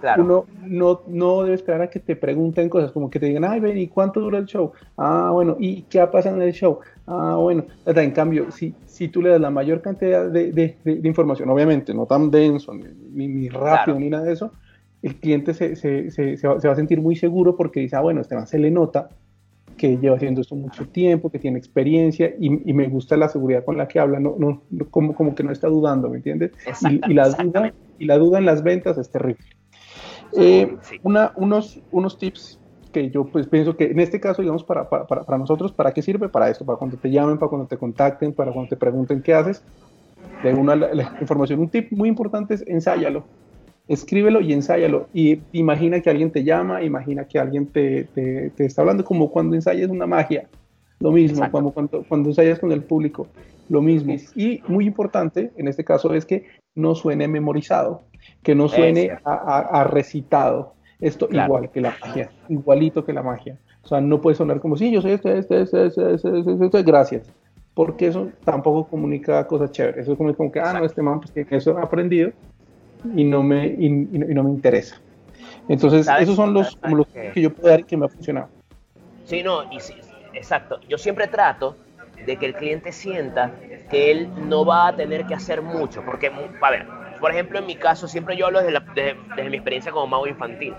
Claro. 0.00 0.24
Uno 0.24 0.46
no, 0.66 1.02
no 1.08 1.42
debe 1.42 1.54
esperar 1.54 1.82
a 1.82 1.90
que 1.90 2.00
te 2.00 2.16
pregunten 2.16 2.70
cosas, 2.70 2.90
como 2.90 3.10
que 3.10 3.20
te 3.20 3.26
digan, 3.26 3.44
ay, 3.44 3.60
ven, 3.60 3.76
¿y 3.76 3.86
cuánto 3.86 4.20
dura 4.20 4.38
el 4.38 4.46
show? 4.46 4.72
Ah, 4.96 5.28
bueno, 5.30 5.56
¿y 5.60 5.82
qué 5.82 6.00
ha 6.00 6.10
pasado 6.10 6.36
en 6.36 6.42
el 6.42 6.52
show? 6.52 6.80
Ah, 7.06 7.36
bueno, 7.38 7.66
en 7.84 8.10
cambio, 8.10 8.50
si, 8.50 8.74
si 8.86 9.08
tú 9.08 9.20
le 9.22 9.28
das 9.28 9.40
la 9.40 9.50
mayor 9.50 9.82
cantidad 9.82 10.28
de, 10.28 10.52
de, 10.52 10.76
de, 10.82 11.08
información, 11.08 11.50
obviamente 11.50 11.92
no 11.92 12.06
tan 12.06 12.30
denso, 12.30 12.72
ni, 12.74 13.28
ni 13.28 13.48
rápido, 13.50 14.00
ni 14.00 14.08
nada 14.08 14.24
de 14.24 14.32
eso, 14.32 14.52
el 15.02 15.16
cliente 15.16 15.54
se, 15.54 15.76
se, 15.76 16.10
se, 16.10 16.36
se, 16.36 16.48
va, 16.48 16.56
a 16.56 16.74
sentir 16.74 17.00
muy 17.00 17.14
seguro 17.14 17.54
porque 17.54 17.80
dice, 17.80 17.96
ah, 17.96 18.00
bueno, 18.00 18.22
este 18.22 18.34
man 18.34 18.46
se 18.46 18.58
le 18.58 18.70
nota 18.70 19.10
que 19.80 19.96
lleva 19.96 20.16
haciendo 20.16 20.42
esto 20.42 20.54
mucho 20.54 20.86
tiempo, 20.86 21.30
que 21.30 21.38
tiene 21.38 21.56
experiencia 21.56 22.34
y, 22.38 22.50
me 22.50 22.86
gusta 22.88 23.16
la 23.16 23.30
seguridad 23.30 23.64
con 23.64 23.78
la 23.78 23.88
que 23.88 23.98
habla, 23.98 24.20
no, 24.20 24.36
no, 24.38 24.60
como, 24.90 25.14
como 25.14 25.34
que 25.34 25.42
no 25.42 25.50
está 25.50 25.68
dudando, 25.68 26.10
¿me 26.10 26.18
entiendes? 26.18 26.52
Y, 27.08 27.14
la 27.14 27.30
duda, 27.30 27.72
y 27.98 28.04
la 28.04 28.18
duda 28.18 28.38
en 28.40 28.44
las 28.44 28.62
ventas 28.62 28.98
es 28.98 29.10
terrible. 29.10 29.42
Eh, 30.36 30.76
una, 31.02 31.32
unos, 31.34 31.80
unos 31.92 32.18
tips 32.18 32.60
que 32.92 33.08
yo 33.08 33.24
pues 33.24 33.46
pienso 33.46 33.74
que 33.74 33.84
en 33.84 34.00
este 34.00 34.20
caso, 34.20 34.42
digamos, 34.42 34.64
para, 34.64 34.86
para, 34.90 35.06
para, 35.06 35.38
nosotros, 35.38 35.72
¿para 35.72 35.92
qué 35.92 36.02
sirve? 36.02 36.28
Para 36.28 36.50
esto, 36.50 36.66
para 36.66 36.76
cuando 36.76 36.98
te 36.98 37.10
llamen, 37.10 37.38
para 37.38 37.48
cuando 37.48 37.66
te 37.66 37.78
contacten, 37.78 38.34
para 38.34 38.52
cuando 38.52 38.68
te 38.68 38.76
pregunten 38.76 39.22
qué 39.22 39.32
haces. 39.32 39.64
De 40.42 40.52
una 40.52 40.76
la 40.76 41.16
información, 41.22 41.58
un 41.58 41.70
tip 41.70 41.90
muy 41.90 42.10
importante 42.10 42.52
es 42.52 42.64
ensáyalo 42.66 43.24
escríbelo 43.90 44.40
y 44.40 44.52
ensáyalo. 44.52 45.08
Y 45.12 45.40
imagina 45.52 46.00
que 46.00 46.10
alguien 46.10 46.30
te 46.30 46.44
llama, 46.44 46.82
imagina 46.82 47.24
que 47.26 47.40
alguien 47.40 47.66
te, 47.66 48.04
te, 48.04 48.64
está 48.64 48.82
hablando, 48.82 49.04
como 49.04 49.30
cuando 49.30 49.56
ensayas 49.56 49.90
una 49.90 50.06
magia, 50.06 50.46
lo 51.00 51.10
mismo, 51.10 51.44
cuando, 51.50 51.72
cuando, 51.72 52.28
ensayas 52.28 52.60
con 52.60 52.70
el 52.70 52.84
público, 52.84 53.26
lo 53.68 53.82
mismo. 53.82 54.14
Y 54.36 54.62
muy 54.68 54.86
importante 54.86 55.50
en 55.56 55.66
este 55.66 55.84
caso 55.84 56.14
es 56.14 56.24
que 56.24 56.46
no 56.76 56.94
suene 56.94 57.26
memorizado, 57.26 58.02
que 58.44 58.54
no 58.54 58.68
suene 58.68 59.18
a, 59.24 59.84
recitado. 59.90 60.74
Esto 61.00 61.28
igual 61.32 61.70
que 61.70 61.80
la 61.80 61.96
magia, 62.00 62.30
igualito 62.48 63.04
que 63.04 63.12
la 63.12 63.22
magia. 63.22 63.58
O 63.82 63.88
sea, 63.88 64.00
no 64.00 64.20
puede 64.20 64.36
sonar 64.36 64.60
como, 64.60 64.76
sí, 64.76 64.92
yo 64.92 65.00
soy 65.00 65.12
este, 65.12 65.38
este, 65.38 65.62
este, 65.62 65.86
este, 65.86 66.12
este, 66.14 66.64
este, 66.64 66.82
gracias. 66.84 67.28
Porque 67.74 68.08
eso 68.08 68.28
tampoco 68.44 68.86
comunica 68.86 69.46
cosas 69.46 69.72
chéveres. 69.72 70.02
Eso 70.02 70.12
es 70.12 70.36
como, 70.36 70.52
que, 70.52 70.60
ah, 70.60 70.74
no, 70.74 70.84
este 70.84 71.02
man, 71.02 71.20
pues 71.20 71.32
que 71.32 71.56
eso 71.56 71.78
aprendido 71.78 72.30
y 73.14 73.24
no 73.24 73.42
me, 73.42 73.66
y, 73.66 73.88
no 73.90 74.44
me 74.44 74.50
interesa. 74.50 75.00
Entonces, 75.68 76.08
esos 76.18 76.36
son 76.36 76.52
los, 76.52 76.78
los 76.82 77.06
que 77.06 77.40
yo 77.40 77.52
puedo 77.52 77.68
dar 77.68 77.80
y 77.80 77.84
que 77.84 77.96
me 77.96 78.06
ha 78.06 78.08
funcionado. 78.08 78.48
Sí, 79.24 79.42
no, 79.42 79.64
y 79.72 79.78
exacto. 80.34 80.80
Yo 80.88 80.98
siempre 80.98 81.28
trato 81.28 81.76
de 82.26 82.36
que 82.36 82.46
el 82.46 82.54
cliente 82.54 82.92
sienta 82.92 83.52
que 83.90 84.10
él 84.10 84.28
no 84.48 84.64
va 84.64 84.88
a 84.88 84.96
tener 84.96 85.26
que 85.26 85.34
hacer 85.34 85.62
mucho, 85.62 86.02
porque, 86.04 86.30
a 86.60 86.70
ver, 86.70 86.86
por 87.20 87.30
ejemplo, 87.30 87.58
en 87.58 87.66
mi 87.66 87.76
caso, 87.76 88.08
siempre 88.08 88.36
yo 88.36 88.46
hablo 88.46 88.62
desde, 88.62 88.80
desde, 89.36 89.50
mi 89.50 89.56
experiencia 89.56 89.92
como 89.92 90.06
mago 90.06 90.26
infantil. 90.26 90.74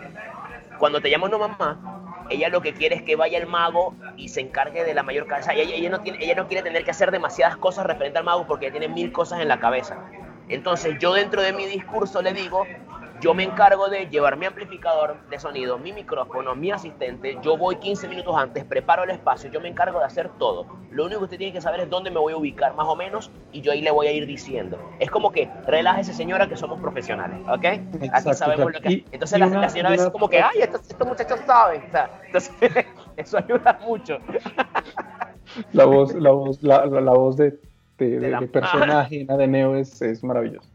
Cuando 0.78 1.00
te 1.00 1.10
llama 1.10 1.28
una 1.28 1.38
mamá, 1.38 2.26
ella 2.30 2.50
lo 2.50 2.62
que 2.62 2.74
quiere 2.74 2.96
es 2.96 3.04
que 3.04 3.16
vaya 3.16 3.38
el 3.38 3.48
mago 3.48 3.94
y 4.18 4.30
se 4.30 4.42
encargue 4.42 4.84
de 4.84 4.94
la 4.94 5.04
mayor 5.04 5.28
casa. 5.28 5.54
Ella, 5.54 5.76
ella, 5.76 5.90
no 5.90 6.02
tiene, 6.02 6.18
ella 6.24 6.36
no 6.36 6.48
quiere 6.48 6.64
tener 6.64 6.84
que 6.84 6.92
hacer 6.92 7.12
demasiadas 7.12 7.58
cosas 7.58 7.86
referente 7.86 8.18
al 8.18 8.24
mago 8.24 8.48
porque 8.48 8.66
ella 8.66 8.80
tiene 8.80 8.94
mil 8.94 9.12
cosas 9.12 9.42
en 9.42 9.48
la 9.48 9.60
cabeza. 9.60 9.98
Entonces 10.52 10.98
yo 11.00 11.14
dentro 11.14 11.42
de 11.42 11.54
mi 11.54 11.66
discurso 11.66 12.22
le 12.22 12.34
digo, 12.34 12.66
yo 13.22 13.34
me 13.36 13.44
encargo 13.44 13.88
de 13.88 14.08
llevar 14.08 14.36
mi 14.36 14.48
amplificador 14.48 15.16
de 15.30 15.40
sonido, 15.40 15.78
mi 15.78 15.94
micrófono, 15.94 16.56
mi 16.56 16.72
asistente. 16.72 17.38
Yo 17.44 17.56
voy 17.56 17.76
15 17.76 18.08
minutos 18.08 18.36
antes, 18.36 18.66
preparo 18.66 19.04
el 19.04 19.12
espacio, 19.12 19.52
yo 19.52 19.62
me 19.62 19.70
encargo 19.70 20.00
de 20.00 20.06
hacer 20.06 20.30
todo. 20.40 20.66
Lo 20.90 21.06
único 21.06 21.20
que 21.20 21.26
usted 21.26 21.38
tiene 21.38 21.54
que 21.54 21.62
saber 21.62 21.82
es 21.82 21.90
dónde 21.90 22.10
me 22.10 22.20
voy 22.20 22.34
a 22.34 22.38
ubicar 22.38 22.76
más 22.76 22.88
o 22.88 22.96
menos 22.96 23.30
y 23.52 23.62
yo 23.62 23.72
ahí 23.72 23.82
le 23.82 23.92
voy 23.92 24.08
a 24.08 24.12
ir 24.12 24.26
diciendo. 24.26 24.78
Es 25.00 25.12
como 25.12 25.32
que 25.32 25.50
relájese 25.68 26.14
señora 26.14 26.50
que 26.50 26.58
somos 26.58 26.82
profesionales, 26.82 27.40
¿ok? 27.48 28.10
Así 28.12 28.34
sabemos 28.34 28.74
lo 28.74 28.82
que... 28.82 29.06
Entonces 29.12 29.40
la, 29.40 29.70
señora 29.70 29.90
a 29.90 29.92
veces 29.92 30.10
como 30.10 30.28
que, 30.28 30.42
ay, 30.42 30.62
estos, 30.62 31.08
muchachos 31.08 31.40
saben. 31.46 31.84
entonces 32.26 32.52
eso 33.16 33.38
ayuda 33.38 33.80
mucho. 33.86 34.18
La 35.74 35.86
voz, 35.86 36.14
la 36.16 36.32
voz, 36.32 36.64
la, 36.64 36.86
voz 37.14 37.38
de, 37.38 37.60
de, 38.10 38.48
personaje 38.52 39.26
de 39.26 39.48
Neo 39.48 39.76
es, 39.76 40.02
es 40.02 40.24
maravillosa. 40.24 40.68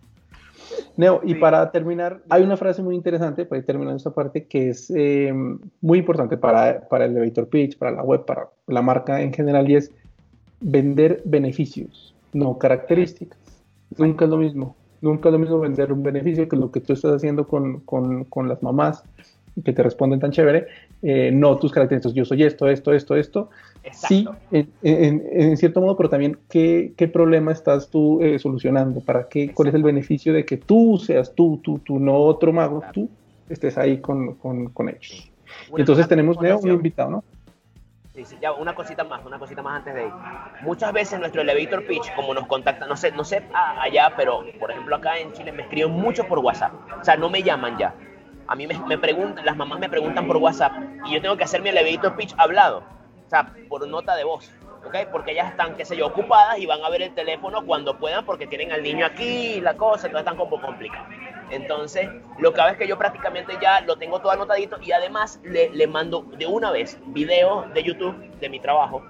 Neo, 0.96 1.20
y 1.24 1.34
para 1.34 1.70
terminar, 1.70 2.22
hay 2.28 2.42
una 2.42 2.56
frase 2.56 2.82
muy 2.82 2.94
interesante 2.94 3.44
para 3.44 3.58
ir 3.58 3.66
terminando 3.66 3.96
esta 3.96 4.10
parte 4.10 4.46
que 4.46 4.70
es 4.70 4.90
eh, 4.94 5.32
muy 5.80 5.98
importante 5.98 6.36
para, 6.36 6.88
para 6.88 7.04
el 7.04 7.12
elevator 7.12 7.48
pitch, 7.48 7.76
para 7.78 7.90
la 7.90 8.02
web, 8.02 8.24
para 8.24 8.48
la 8.66 8.82
marca 8.82 9.20
en 9.20 9.32
general, 9.32 9.70
y 9.70 9.76
es 9.76 9.92
vender 10.60 11.22
beneficios, 11.24 12.14
no 12.32 12.58
características. 12.58 13.38
Nunca 13.98 14.24
es 14.24 14.30
lo 14.30 14.38
mismo. 14.38 14.74
Nunca 15.02 15.28
es 15.28 15.32
lo 15.34 15.38
mismo 15.38 15.60
vender 15.60 15.92
un 15.92 16.02
beneficio 16.02 16.48
que 16.48 16.56
lo 16.56 16.72
que 16.72 16.80
tú 16.80 16.94
estás 16.94 17.12
haciendo 17.12 17.46
con, 17.46 17.80
con, 17.80 18.24
con 18.24 18.48
las 18.48 18.62
mamás 18.62 19.04
que 19.64 19.72
te 19.72 19.82
responden 19.82 20.20
tan 20.20 20.32
chévere, 20.32 20.66
eh, 21.02 21.30
no 21.32 21.56
tus 21.56 21.72
características, 21.72 22.14
yo 22.14 22.24
soy 22.24 22.42
esto, 22.42 22.68
esto, 22.68 22.92
esto, 22.92 23.16
esto. 23.16 23.50
Sí, 23.92 24.26
en, 24.50 25.56
cierto 25.56 25.80
modo, 25.80 25.96
pero 25.96 26.08
también 26.08 26.38
qué, 26.48 26.92
qué 26.96 27.08
problema 27.08 27.52
estás 27.52 27.88
tú 27.88 28.20
eh, 28.22 28.38
solucionando, 28.38 29.00
para 29.00 29.28
qué, 29.28 29.52
cuál 29.52 29.68
es 29.68 29.74
el 29.74 29.82
beneficio 29.82 30.32
de 30.32 30.44
que 30.44 30.56
tú 30.56 30.98
seas 30.98 31.34
tú, 31.34 31.60
tú, 31.62 31.78
tú, 31.78 31.98
no 31.98 32.16
otro 32.16 32.52
mago, 32.52 32.82
tú 32.92 33.08
estés 33.48 33.78
ahí 33.78 33.98
con, 33.98 34.34
con, 34.34 34.70
con 34.70 34.88
ellos. 34.88 35.30
Entonces 35.76 36.08
tenemos 36.08 36.40
Neo, 36.40 36.58
un 36.58 36.70
invitado, 36.70 37.10
¿no? 37.10 37.24
Sí, 38.14 38.24
sí, 38.24 38.36
ya 38.40 38.52
una 38.52 38.74
cosita 38.74 39.04
más, 39.04 39.24
una 39.26 39.38
cosita 39.38 39.62
más 39.62 39.78
antes 39.78 39.94
de 39.94 40.06
ir. 40.06 40.12
Muchas 40.62 40.92
veces 40.92 41.18
nuestro 41.20 41.42
elevator 41.42 41.84
pitch, 41.84 42.14
como 42.14 42.32
nos 42.32 42.46
contacta, 42.46 42.86
no 42.86 42.96
sé, 42.96 43.12
no 43.12 43.24
sé 43.24 43.42
allá, 43.52 44.12
pero 44.16 44.42
por 44.58 44.70
ejemplo 44.70 44.96
acá 44.96 45.18
en 45.18 45.32
Chile 45.32 45.52
me 45.52 45.62
escriben 45.62 45.92
mucho 45.92 46.24
por 46.24 46.38
WhatsApp. 46.38 46.72
O 47.00 47.04
sea, 47.04 47.16
no 47.16 47.28
me 47.28 47.42
llaman 47.42 47.76
ya 47.78 47.94
a 48.48 48.54
mí 48.54 48.66
me, 48.66 48.98
preguntan, 48.98 49.44
las 49.44 49.56
mamás 49.56 49.78
me 49.78 49.88
preguntan 49.88 50.26
por 50.26 50.36
WhatsApp 50.36 50.72
y 51.06 51.14
yo 51.14 51.20
tengo 51.20 51.36
que 51.36 51.44
hacer 51.44 51.62
mi 51.62 51.70
elevator 51.70 52.16
pitch 52.16 52.34
hablado, 52.38 52.82
o 53.26 53.28
sea, 53.28 53.52
por 53.68 53.86
nota 53.88 54.14
de 54.14 54.24
voz, 54.24 54.50
¿ok? 54.86 54.96
Porque 55.10 55.32
ellas 55.32 55.50
están, 55.50 55.76
qué 55.76 55.84
sé 55.84 55.96
yo, 55.96 56.06
ocupadas 56.06 56.58
y 56.58 56.66
van 56.66 56.82
a 56.84 56.88
ver 56.88 57.02
el 57.02 57.14
teléfono 57.14 57.64
cuando 57.66 57.98
puedan 57.98 58.24
porque 58.24 58.46
tienen 58.46 58.72
al 58.72 58.82
niño 58.82 59.04
aquí 59.04 59.60
la 59.60 59.76
cosa, 59.76 60.06
entonces 60.06 60.30
están 60.30 60.36
como 60.36 60.60
complicado. 60.60 61.06
Entonces, 61.50 62.08
lo 62.38 62.52
que 62.52 62.60
hago 62.60 62.70
es 62.70 62.76
que 62.76 62.88
yo 62.88 62.98
prácticamente 62.98 63.56
ya 63.60 63.80
lo 63.80 63.96
tengo 63.96 64.20
todo 64.20 64.32
anotadito 64.32 64.78
y 64.80 64.92
además 64.92 65.40
le, 65.44 65.70
le 65.70 65.86
mando 65.86 66.22
de 66.36 66.46
una 66.46 66.70
vez 66.70 66.98
videos 67.06 67.72
de 67.72 67.82
YouTube 67.82 68.16
de 68.40 68.48
mi 68.48 68.58
trabajo, 68.58 69.02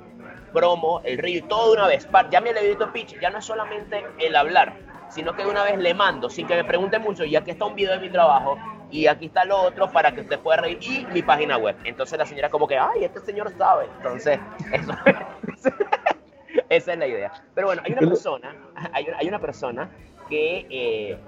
promo, 0.52 1.00
el 1.04 1.18
reel, 1.18 1.46
todo 1.49 1.73
de 1.73 1.78
una 1.78 1.87
vez. 1.87 2.08
Ya 2.30 2.40
mi 2.40 2.50
elevator 2.50 2.92
pitch 2.92 3.18
ya 3.20 3.30
no 3.30 3.38
es 3.38 3.44
solamente 3.44 4.04
el 4.18 4.37
hablar, 4.37 4.75
sino 5.08 5.35
que 5.35 5.44
de 5.44 5.50
una 5.50 5.62
vez 5.62 5.78
le 5.78 5.94
mando, 5.94 6.30
sin 6.30 6.46
que 6.46 6.56
me 6.56 6.64
pregunte 6.64 6.99
mucho, 6.99 7.25
y 7.25 7.37
aquí 7.37 7.50
está 7.50 7.64
un 7.66 7.75
video 7.75 7.92
de 7.92 8.00
mi 8.00 8.11
trabajo, 8.11 8.58
y 8.90 9.07
aquí 9.07 9.26
está 9.26 9.45
lo 9.45 9.61
otro 9.61 9.90
para 9.90 10.12
que 10.12 10.21
usted 10.21 10.38
pueda 10.38 10.59
reír 10.59 10.78
y 10.83 11.07
mi 11.12 11.23
página 11.23 11.57
web. 11.57 11.76
Entonces 11.85 12.19
la 12.19 12.26
señora 12.26 12.50
como 12.50 12.66
que, 12.69 12.78
ay, 12.78 13.05
este 13.05 13.21
señor 13.21 13.52
sabe. 13.57 13.87
Entonces, 13.97 14.38
eso, 14.73 14.93
esa 16.69 16.93
es 16.93 16.99
la 16.99 17.07
idea. 17.07 17.33
Pero 17.55 17.69
bueno, 17.69 17.83
hay 17.85 17.93
una 17.93 18.09
persona, 18.09 18.55
hay, 18.93 19.28
una 19.28 19.38
persona 19.38 19.90
que, 20.28 20.66
eh, 20.71 21.19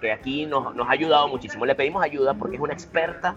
que 0.00 0.12
aquí 0.12 0.46
nos, 0.46 0.74
nos, 0.74 0.88
ha 0.88 0.92
ayudado 0.92 1.28
muchísimo. 1.28 1.66
Le 1.66 1.74
pedimos 1.74 2.02
ayuda 2.02 2.34
porque 2.34 2.56
es 2.56 2.62
una 2.62 2.72
experta 2.72 3.36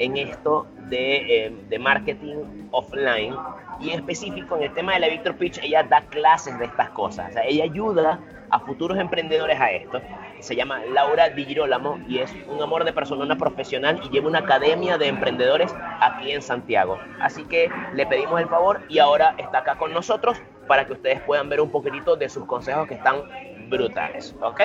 en 0.00 0.16
esto 0.16 0.66
de, 0.88 1.46
eh, 1.46 1.52
de 1.68 1.78
marketing 1.78 2.68
offline 2.70 3.34
y 3.80 3.90
en 3.90 4.00
específico 4.00 4.56
en 4.56 4.64
el 4.64 4.74
tema 4.74 4.94
de 4.94 5.00
la 5.00 5.08
Victor 5.08 5.36
Pitch, 5.36 5.58
ella 5.62 5.82
da 5.82 6.02
clases 6.02 6.58
de 6.58 6.64
estas 6.64 6.90
cosas. 6.90 7.30
O 7.30 7.32
sea, 7.32 7.44
ella 7.44 7.64
ayuda 7.64 8.20
a 8.50 8.60
futuros 8.60 8.98
emprendedores 8.98 9.60
a 9.60 9.70
esto 9.70 10.00
se 10.42 10.56
llama 10.56 10.80
Laura 10.92 11.28
Di 11.30 11.44
Girolamo 11.44 12.00
y 12.08 12.18
es 12.18 12.34
un 12.48 12.60
amor 12.62 12.84
de 12.84 12.92
persona, 12.92 13.24
una 13.24 13.36
profesional 13.36 14.00
y 14.04 14.08
lleva 14.10 14.28
una 14.28 14.40
academia 14.40 14.98
de 14.98 15.08
emprendedores 15.08 15.74
aquí 16.00 16.32
en 16.32 16.42
Santiago. 16.42 16.98
Así 17.20 17.44
que 17.44 17.70
le 17.94 18.06
pedimos 18.06 18.40
el 18.40 18.48
favor 18.48 18.80
y 18.88 18.98
ahora 18.98 19.34
está 19.38 19.58
acá 19.58 19.76
con 19.76 19.92
nosotros 19.92 20.40
para 20.66 20.86
que 20.86 20.94
ustedes 20.94 21.20
puedan 21.20 21.48
ver 21.48 21.60
un 21.60 21.70
poquitito 21.70 22.16
de 22.16 22.28
sus 22.28 22.44
consejos 22.46 22.88
que 22.88 22.94
están 22.94 23.22
brutales. 23.68 24.34
¿Ok? 24.40 24.60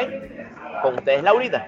Con 0.81 0.95
ustedes, 0.95 1.23
Laurita. 1.23 1.67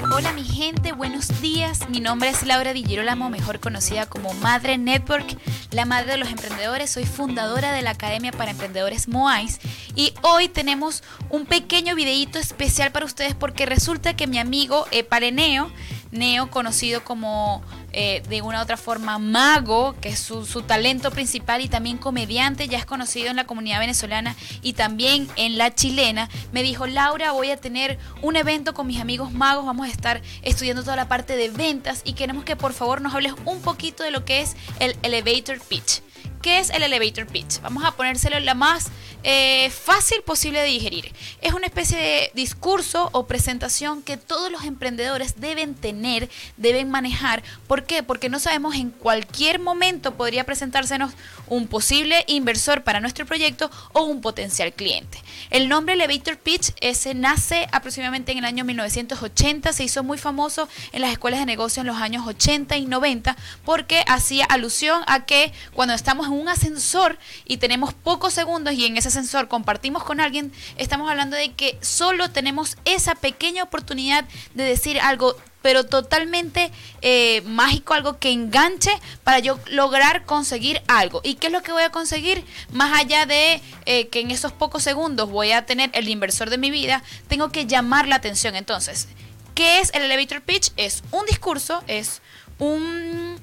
Hola 0.00 0.32
mi 0.32 0.44
gente, 0.44 0.92
buenos 0.92 1.40
días. 1.42 1.88
Mi 1.88 1.98
nombre 1.98 2.28
es 2.28 2.46
Laura 2.46 2.72
Di 2.72 2.84
Girolamo, 2.84 3.30
mejor 3.30 3.58
conocida 3.58 4.06
como 4.06 4.32
Madre 4.34 4.78
Network, 4.78 5.36
la 5.72 5.86
madre 5.86 6.12
de 6.12 6.18
los 6.18 6.28
emprendedores. 6.28 6.90
Soy 6.90 7.04
fundadora 7.04 7.72
de 7.72 7.82
la 7.82 7.90
Academia 7.90 8.30
para 8.30 8.52
Emprendedores 8.52 9.08
Moais 9.08 9.58
y 9.96 10.14
hoy 10.22 10.48
tenemos 10.48 11.02
un 11.30 11.46
pequeño 11.46 11.96
videíto 11.96 12.38
especial 12.38 12.92
para 12.92 13.06
ustedes 13.06 13.34
porque 13.34 13.66
resulta 13.66 14.14
que 14.14 14.28
mi 14.28 14.38
amigo 14.38 14.86
Epareneo 14.92 15.68
Neo, 16.10 16.50
conocido 16.50 17.04
como 17.04 17.62
eh, 17.92 18.22
de 18.28 18.42
una 18.42 18.60
u 18.60 18.62
otra 18.62 18.76
forma 18.76 19.18
mago, 19.18 19.94
que 20.00 20.10
es 20.10 20.18
su, 20.18 20.46
su, 20.46 20.62
talento 20.62 21.10
principal 21.10 21.60
y 21.60 21.68
también 21.68 21.98
comediante, 21.98 22.68
ya 22.68 22.78
es 22.78 22.86
conocido 22.86 23.30
en 23.30 23.36
la 23.36 23.44
comunidad 23.44 23.80
venezolana 23.80 24.36
y 24.62 24.74
también 24.74 25.28
en 25.36 25.58
la 25.58 25.74
chilena, 25.74 26.28
me 26.52 26.62
dijo, 26.62 26.86
Laura, 26.86 27.32
voy 27.32 27.50
a 27.50 27.56
tener 27.56 27.98
un 28.22 28.36
evento 28.36 28.74
con 28.74 28.86
mis 28.86 29.00
amigos 29.00 29.32
magos, 29.32 29.66
vamos 29.66 29.86
a 29.86 29.90
estar 29.90 30.22
estudiando 30.42 30.82
toda 30.82 30.96
la 30.96 31.08
parte 31.08 31.36
de 31.36 31.48
ventas 31.48 32.02
y 32.04 32.12
queremos 32.12 32.44
que 32.44 32.56
por 32.56 32.72
favor 32.72 33.00
nos 33.00 33.14
hables 33.14 33.34
un 33.44 33.60
poquito 33.60 34.02
de 34.02 34.10
lo 34.10 34.24
que 34.24 34.40
es 34.40 34.56
el 34.80 34.96
elevator 35.02 35.60
pitch. 35.60 36.02
¿Qué 36.42 36.58
es 36.58 36.70
el 36.70 36.82
elevator 36.82 37.26
pitch? 37.26 37.60
Vamos 37.62 37.84
a 37.84 37.92
ponérselo 37.92 38.38
la 38.40 38.54
más 38.54 38.90
eh, 39.24 39.70
fácil 39.70 40.22
posible 40.22 40.60
de 40.60 40.66
digerir. 40.66 41.12
Es 41.40 41.52
una 41.52 41.66
especie 41.66 41.98
de 41.98 42.30
discurso 42.34 43.10
o 43.12 43.26
presentación 43.26 44.02
que 44.02 44.16
todos 44.16 44.50
los 44.52 44.64
emprendedores 44.64 45.40
deben 45.40 45.74
tener, 45.74 46.30
deben 46.56 46.88
manejar. 46.88 47.42
¿Por 47.66 47.84
qué? 47.84 48.04
Porque 48.04 48.28
no 48.28 48.38
sabemos 48.38 48.76
en 48.76 48.90
cualquier 48.90 49.58
momento 49.58 50.14
podría 50.14 50.44
presentársenos 50.44 51.12
un 51.48 51.66
posible 51.66 52.24
inversor 52.28 52.84
para 52.84 53.00
nuestro 53.00 53.26
proyecto 53.26 53.70
o 53.92 54.04
un 54.04 54.20
potencial 54.20 54.72
cliente. 54.72 55.18
El 55.50 55.68
nombre 55.68 55.94
Elevator 55.94 56.38
Pitch 56.38 56.72
ese 56.80 57.14
nace 57.14 57.66
aproximadamente 57.72 58.32
en 58.32 58.38
el 58.38 58.44
año 58.44 58.64
1980, 58.64 59.72
se 59.72 59.84
hizo 59.84 60.04
muy 60.04 60.18
famoso 60.18 60.68
en 60.92 61.00
las 61.00 61.10
escuelas 61.10 61.40
de 61.40 61.46
negocio 61.46 61.80
en 61.80 61.88
los 61.88 61.96
años 61.96 62.26
80 62.26 62.76
y 62.76 62.86
90 62.86 63.36
porque 63.64 64.04
hacía 64.06 64.44
alusión 64.44 65.02
a 65.06 65.26
que 65.26 65.52
cuando 65.72 65.94
estamos 65.94 66.27
un 66.28 66.48
ascensor 66.48 67.18
y 67.44 67.58
tenemos 67.58 67.94
pocos 67.94 68.34
segundos 68.34 68.74
y 68.74 68.84
en 68.86 68.96
ese 68.96 69.08
ascensor 69.08 69.48
compartimos 69.48 70.04
con 70.04 70.20
alguien, 70.20 70.52
estamos 70.76 71.10
hablando 71.10 71.36
de 71.36 71.52
que 71.52 71.78
solo 71.80 72.30
tenemos 72.30 72.76
esa 72.84 73.14
pequeña 73.14 73.62
oportunidad 73.62 74.24
de 74.54 74.64
decir 74.64 75.00
algo 75.00 75.36
pero 75.62 75.84
totalmente 75.84 76.70
eh, 77.02 77.42
mágico, 77.42 77.94
algo 77.94 78.18
que 78.18 78.30
enganche 78.30 78.92
para 79.24 79.38
yo 79.40 79.58
lograr 79.70 80.24
conseguir 80.24 80.80
algo. 80.86 81.20
¿Y 81.24 81.34
qué 81.34 81.48
es 81.48 81.52
lo 81.52 81.62
que 81.62 81.72
voy 81.72 81.82
a 81.82 81.90
conseguir? 81.90 82.44
Más 82.72 82.98
allá 82.98 83.26
de 83.26 83.60
eh, 83.84 84.08
que 84.08 84.20
en 84.20 84.30
esos 84.30 84.52
pocos 84.52 84.82
segundos 84.82 85.28
voy 85.28 85.52
a 85.52 85.66
tener 85.66 85.90
el 85.94 86.08
inversor 86.08 86.50
de 86.50 86.58
mi 86.58 86.70
vida, 86.70 87.02
tengo 87.26 87.50
que 87.50 87.66
llamar 87.66 88.06
la 88.06 88.16
atención. 88.16 88.54
Entonces, 88.54 89.08
¿qué 89.54 89.80
es 89.80 89.92
el 89.94 90.02
elevator 90.02 90.42
pitch? 90.42 90.72
Es 90.76 91.02
un 91.10 91.26
discurso, 91.26 91.82
es 91.86 92.22
un 92.58 93.36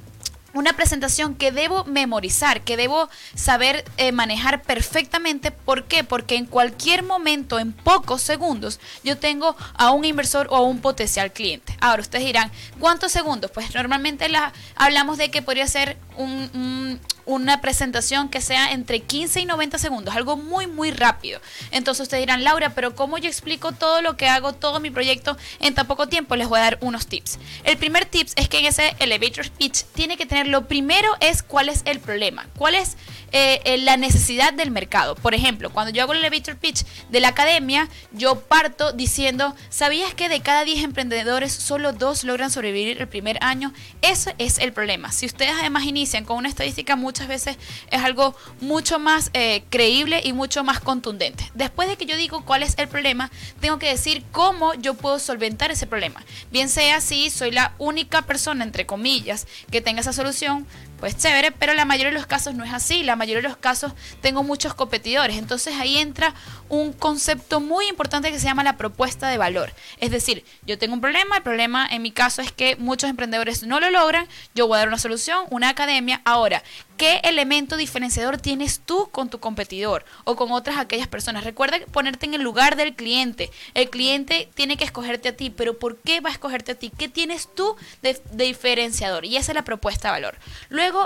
una 0.56 0.74
presentación 0.74 1.36
que 1.36 1.52
debo 1.52 1.84
memorizar, 1.84 2.62
que 2.62 2.78
debo 2.78 3.10
saber 3.36 3.84
eh, 3.98 4.12
manejar 4.12 4.64
perfectamente. 4.64 5.52
¿Por 5.52 5.84
qué? 5.84 6.04
Porque 6.04 6.36
en 6.36 6.46
cualquier 6.46 7.04
momento, 7.04 7.60
en 7.60 7.74
pocos 7.74 8.22
segundos, 8.22 8.80
yo 9.04 9.18
tengo 9.18 9.56
a 9.76 9.92
un 9.92 10.06
inversor 10.06 10.48
o 10.50 10.56
a 10.56 10.62
un 10.62 10.80
potencial 10.80 11.32
cliente. 11.34 11.78
Ahora 11.82 12.02
ustedes 12.02 12.26
dirán, 12.26 12.52
¿cuántos 12.80 13.12
segundos? 13.12 13.52
Pues 13.52 13.76
normalmente 13.76 14.30
la, 14.30 14.54
hablamos 14.76 15.18
de 15.18 15.30
que 15.30 15.42
podría 15.42 15.68
ser 15.68 15.98
un, 16.18 17.00
una 17.26 17.62
presentación 17.62 18.30
que 18.30 18.42
sea 18.42 18.72
entre 18.72 19.02
15 19.02 19.42
y 19.42 19.46
90 19.46 19.78
segundos, 19.78 20.16
algo 20.16 20.38
muy, 20.38 20.68
muy 20.68 20.92
rápido. 20.92 21.40
Entonces 21.72 22.04
ustedes 22.04 22.22
dirán, 22.22 22.44
Laura, 22.44 22.74
pero 22.76 22.96
¿cómo 22.96 23.18
yo 23.18 23.28
explico 23.28 23.72
todo 23.72 24.02
lo 24.02 24.16
que 24.18 24.28
hago, 24.28 24.54
todo 24.54 24.80
mi 24.80 24.92
proyecto 24.92 25.38
en 25.60 25.74
tan 25.74 25.88
poco 25.88 26.08
tiempo? 26.08 26.36
Les 26.36 26.48
voy 26.48 26.60
a 26.60 26.64
dar 26.64 26.78
unos 26.82 27.08
tips. 27.08 27.40
El 27.64 27.78
primer 27.78 28.06
tips 28.06 28.34
es 28.36 28.50
que 28.50 28.60
en 28.60 28.66
ese 28.66 28.96
elevator 29.00 29.46
speech 29.46 29.84
tiene 29.94 30.18
que 30.18 30.26
tener, 30.26 30.48
lo 30.48 30.68
primero 30.68 31.10
es 31.20 31.44
cuál 31.44 31.70
es 31.70 31.82
el 31.86 32.00
problema, 32.00 32.48
cuál 32.58 32.76
es 32.76 32.98
eh, 33.38 33.60
eh, 33.66 33.78
la 33.80 33.98
necesidad 33.98 34.54
del 34.54 34.72
mercado. 34.72 35.14
Por 35.16 35.36
ejemplo, 35.36 35.70
cuando 35.70 35.92
yo 35.92 36.02
hago 36.02 36.14
el 36.14 36.20
elevator 36.20 36.56
pitch 36.56 36.86
de 37.10 37.20
la 37.20 37.28
academia, 37.28 37.90
yo 38.14 38.40
parto 38.40 38.94
diciendo, 38.94 39.54
¿sabías 39.68 40.14
que 40.14 40.30
de 40.30 40.40
cada 40.40 40.64
10 40.64 40.86
emprendedores 40.86 41.52
solo 41.52 41.92
dos 41.92 42.24
logran 42.24 42.50
sobrevivir 42.50 43.02
el 43.02 43.10
primer 43.10 43.38
año? 43.42 43.74
Ese 44.02 44.36
es 44.38 44.58
el 44.58 44.72
problema. 44.72 45.12
Si 45.12 45.26
ustedes 45.26 45.52
además 45.60 45.84
inician 45.84 46.24
con 46.24 46.38
una 46.38 46.48
estadística, 46.48 46.96
muchas 46.96 47.28
veces 47.28 47.58
es 47.92 48.02
algo 48.02 48.38
mucho 48.62 49.00
más 49.00 49.32
eh, 49.34 49.66
creíble 49.70 50.22
y 50.24 50.32
mucho 50.32 50.64
más 50.64 50.80
contundente. 50.80 51.52
Después 51.56 51.90
de 51.90 51.98
que 51.98 52.06
yo 52.06 52.16
digo 52.16 52.46
cuál 52.46 52.64
es 52.64 52.76
el 52.78 52.88
problema, 52.88 53.32
tengo 53.60 53.80
que 53.80 53.90
decir 53.90 54.24
cómo 54.32 54.76
yo 54.76 54.94
puedo 54.94 55.20
solventar 55.20 55.72
ese 55.72 55.88
problema. 55.88 56.24
Bien 56.54 56.70
sea 56.70 57.02
si 57.02 57.30
soy 57.30 57.52
la 57.52 57.74
única 57.80 58.22
persona, 58.22 58.64
entre 58.64 58.86
comillas, 58.86 59.46
que 59.72 59.82
tenga 59.82 60.00
esa 60.00 60.14
solución, 60.14 60.66
pues 61.00 61.18
chévere, 61.18 61.52
pero 61.52 61.74
la 61.74 61.86
mayoría 61.86 62.12
de 62.12 62.18
los 62.18 62.26
casos 62.26 62.56
no 62.56 62.64
es 62.64 62.74
así. 62.74 63.04
La 63.04 63.16
mayoría 63.16 63.42
de 63.42 63.48
los 63.50 63.58
casos 63.58 63.94
tengo 64.22 64.44
muchos 64.44 64.74
competidores. 64.74 65.38
Entonces 65.38 65.76
ahí 65.80 65.98
entra 65.98 66.34
un 66.70 66.94
concepto 66.94 67.60
muy 67.60 67.88
importante 67.88 68.32
que 68.32 68.40
se 68.40 68.46
llama 68.46 68.64
la 68.64 68.78
propuesta 68.78 69.30
de 69.30 69.38
valor. 69.38 69.74
Es 70.00 70.12
decir, 70.12 70.46
yo 70.66 70.78
tengo 70.78 70.94
un 70.94 71.02
problema, 71.02 71.38
el 71.38 71.44
problema 71.44 71.88
en 71.90 72.02
mi 72.02 72.12
caso 72.12 72.42
es 72.42 72.52
que 72.52 72.76
muchos 72.78 73.10
emprendedores 73.10 73.64
no 73.64 73.80
lo 73.80 73.90
logran, 73.90 74.28
yo 74.54 74.68
voy 74.68 74.78
a 74.78 74.80
dar 74.80 74.88
una 74.88 74.98
solución, 74.98 75.46
una 75.50 75.70
academia. 75.70 76.22
Ahora, 76.26 76.64
¿qué 76.98 77.20
elemento 77.24 77.78
diferenciador 77.78 78.38
tienes 78.38 78.80
tú 78.80 79.10
con 79.12 79.30
tu 79.30 79.40
competidor 79.40 80.06
o 80.24 80.36
con 80.36 80.52
otras 80.52 80.78
aquellas 80.78 81.08
personas? 81.08 81.44
Recuerda 81.44 81.80
ponerte 81.92 82.26
en 82.26 82.34
el 82.34 82.42
lugar 82.42 82.76
del 82.76 82.96
cliente. 82.96 83.52
El 83.74 83.90
cliente 83.90 84.50
tiene 84.54 84.78
que 84.78 84.86
escogerte 84.86 85.30
a 85.30 85.36
ti, 85.36 85.50
pero 85.50 85.78
¿por 85.78 85.98
qué 85.98 86.22
va 86.22 86.30
a 86.30 86.34
escogerte 86.34 86.72
a 86.72 86.76
ti? 86.76 86.92
¿Qué 86.96 87.10
tienes 87.10 87.50
tú 87.54 87.76
de, 88.02 88.22
diferenciador? 88.32 89.26
Y 89.26 89.38
esa 89.38 89.52
es 89.52 89.56
la 89.56 89.64
propuesta 89.64 90.08
de 90.08 90.14
valor. 90.14 90.38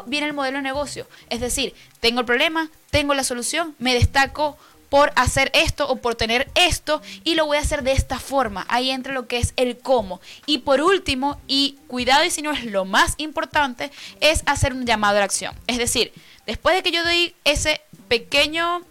Viene 0.07 0.27
el 0.27 0.33
modelo 0.33 0.57
de 0.57 0.63
negocio, 0.63 1.07
es 1.29 1.39
decir, 1.39 1.74
tengo 2.00 2.21
el 2.21 2.25
problema, 2.25 2.69
tengo 2.89 3.13
la 3.13 3.24
solución, 3.24 3.75
me 3.79 3.93
destaco 3.93 4.57
por 4.89 5.12
hacer 5.15 5.51
esto 5.53 5.88
o 5.88 5.98
por 5.98 6.15
tener 6.15 6.50
esto 6.55 7.01
y 7.24 7.36
lo 7.36 7.45
voy 7.45 7.57
a 7.57 7.62
hacer 7.62 7.83
de 7.83 7.91
esta 7.91 8.19
forma. 8.19 8.65
Ahí 8.69 8.89
entra 8.89 9.13
lo 9.13 9.27
que 9.27 9.38
es 9.38 9.53
el 9.55 9.77
cómo. 9.77 10.19
Y 10.45 10.59
por 10.59 10.81
último, 10.81 11.39
y 11.48 11.77
cuidado 11.88 12.25
y 12.25 12.31
si 12.31 12.41
no 12.41 12.51
es 12.51 12.65
lo 12.65 12.86
más 12.86 13.13
importante, 13.17 13.91
es 14.19 14.41
hacer 14.45 14.74
un 14.74 14.86
llamado 14.86 15.17
a 15.17 15.19
la 15.19 15.25
acción. 15.25 15.55
Es 15.67 15.77
decir, 15.77 16.12
después 16.45 16.75
de 16.75 16.83
que 16.83 16.91
yo 16.91 17.03
doy 17.03 17.36
ese 17.43 17.81
pequeño 18.07 18.81